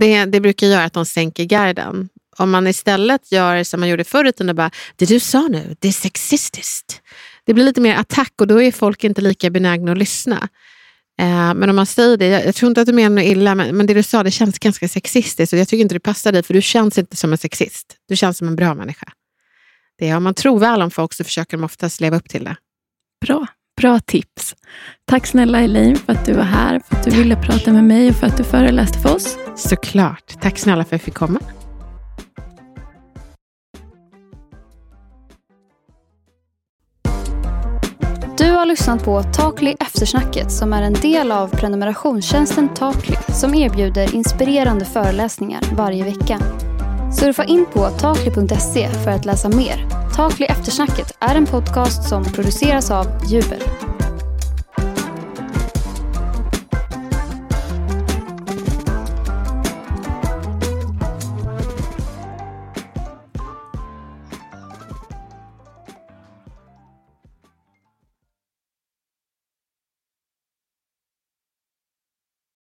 Det, 0.00 0.24
det 0.24 0.40
brukar 0.40 0.66
göra 0.66 0.84
att 0.84 0.92
de 0.92 1.06
sänker 1.06 1.44
garden. 1.44 2.08
Om 2.38 2.50
man 2.50 2.66
istället 2.66 3.32
gör 3.32 3.64
som 3.64 3.80
man 3.80 3.88
gjorde 3.88 4.04
förr 4.04 4.24
i 4.24 4.32
tiden 4.32 4.48
och 4.48 4.54
bara, 4.54 4.70
det 4.96 5.06
du 5.06 5.20
sa 5.20 5.48
nu, 5.48 5.76
det 5.78 5.88
är 5.88 5.92
sexistiskt. 5.92 7.02
Det 7.46 7.54
blir 7.54 7.64
lite 7.64 7.80
mer 7.80 7.96
attack 7.96 8.32
och 8.40 8.46
då 8.46 8.62
är 8.62 8.72
folk 8.72 9.04
inte 9.04 9.20
lika 9.20 9.50
benägna 9.50 9.92
att 9.92 9.98
lyssna. 9.98 10.48
Eh, 11.20 11.54
men 11.54 11.70
om 11.70 11.76
man 11.76 11.86
säger 11.86 12.16
det, 12.16 12.26
jag, 12.26 12.46
jag, 12.46 12.54
tror 12.54 12.68
inte 12.68 12.80
att 12.80 12.86
du 12.86 12.92
menar 12.92 13.16
något 13.16 13.24
illa, 13.24 13.54
men, 13.54 13.76
men 13.76 13.86
det 13.86 13.94
du 13.94 14.02
sa 14.02 14.22
det 14.22 14.30
känns 14.30 14.58
ganska 14.58 14.88
sexistiskt 14.88 15.52
och 15.52 15.58
jag 15.58 15.68
tycker 15.68 15.82
inte 15.82 15.94
det 15.94 16.00
passar 16.00 16.32
dig 16.32 16.42
för 16.42 16.54
du 16.54 16.62
känns 16.62 16.98
inte 16.98 17.16
som 17.16 17.32
en 17.32 17.38
sexist. 17.38 17.96
Du 18.08 18.16
känns 18.16 18.38
som 18.38 18.48
en 18.48 18.56
bra 18.56 18.74
människa. 18.74 19.12
Det, 19.98 20.14
om 20.14 20.22
man 20.22 20.34
tror 20.34 20.58
väl 20.58 20.82
om 20.82 20.90
folk 20.90 21.12
så 21.12 21.24
försöker 21.24 21.56
de 21.56 21.64
oftast 21.64 22.00
leva 22.00 22.16
upp 22.16 22.28
till 22.28 22.44
det. 22.44 22.56
Bra. 23.26 23.46
Bra 23.80 24.00
tips. 24.00 24.54
Tack 25.04 25.26
snälla 25.26 25.60
Elaine 25.60 25.96
för 25.96 26.12
att 26.12 26.26
du 26.26 26.32
var 26.32 26.42
här, 26.42 26.80
för 26.88 26.96
att 26.96 27.04
du 27.04 27.10
ville 27.10 27.36
prata 27.36 27.72
med 27.72 27.84
mig 27.84 28.08
och 28.08 28.16
för 28.16 28.26
att 28.26 28.36
du 28.36 28.44
föreläste 28.44 28.98
för 28.98 29.14
oss. 29.14 29.38
Såklart. 29.56 30.40
Tack 30.40 30.58
snälla 30.58 30.84
för 30.84 30.96
att 30.96 31.00
jag 31.00 31.04
fick 31.04 31.14
komma. 31.14 31.40
Har 38.58 38.66
lyssnat 38.66 39.04
på 39.04 39.22
Takli 39.22 39.76
Eftersnacket 39.80 40.52
som 40.52 40.72
är 40.72 40.82
en 40.82 40.92
del 40.92 41.32
av 41.32 41.48
prenumerationstjänsten 41.48 42.68
Takli 42.74 43.16
som 43.28 43.54
erbjuder 43.54 44.14
inspirerande 44.14 44.84
föreläsningar 44.84 45.60
varje 45.76 46.04
vecka. 46.04 46.38
Surfa 47.20 47.44
in 47.44 47.66
på 47.72 47.88
takli.se 47.88 48.88
för 48.88 49.10
att 49.10 49.24
läsa 49.24 49.48
mer. 49.48 49.88
Takli 50.16 50.46
Eftersnacket 50.46 51.16
är 51.20 51.34
en 51.34 51.46
podcast 51.46 52.08
som 52.08 52.24
produceras 52.24 52.90
av 52.90 53.06
Jubel. 53.28 53.62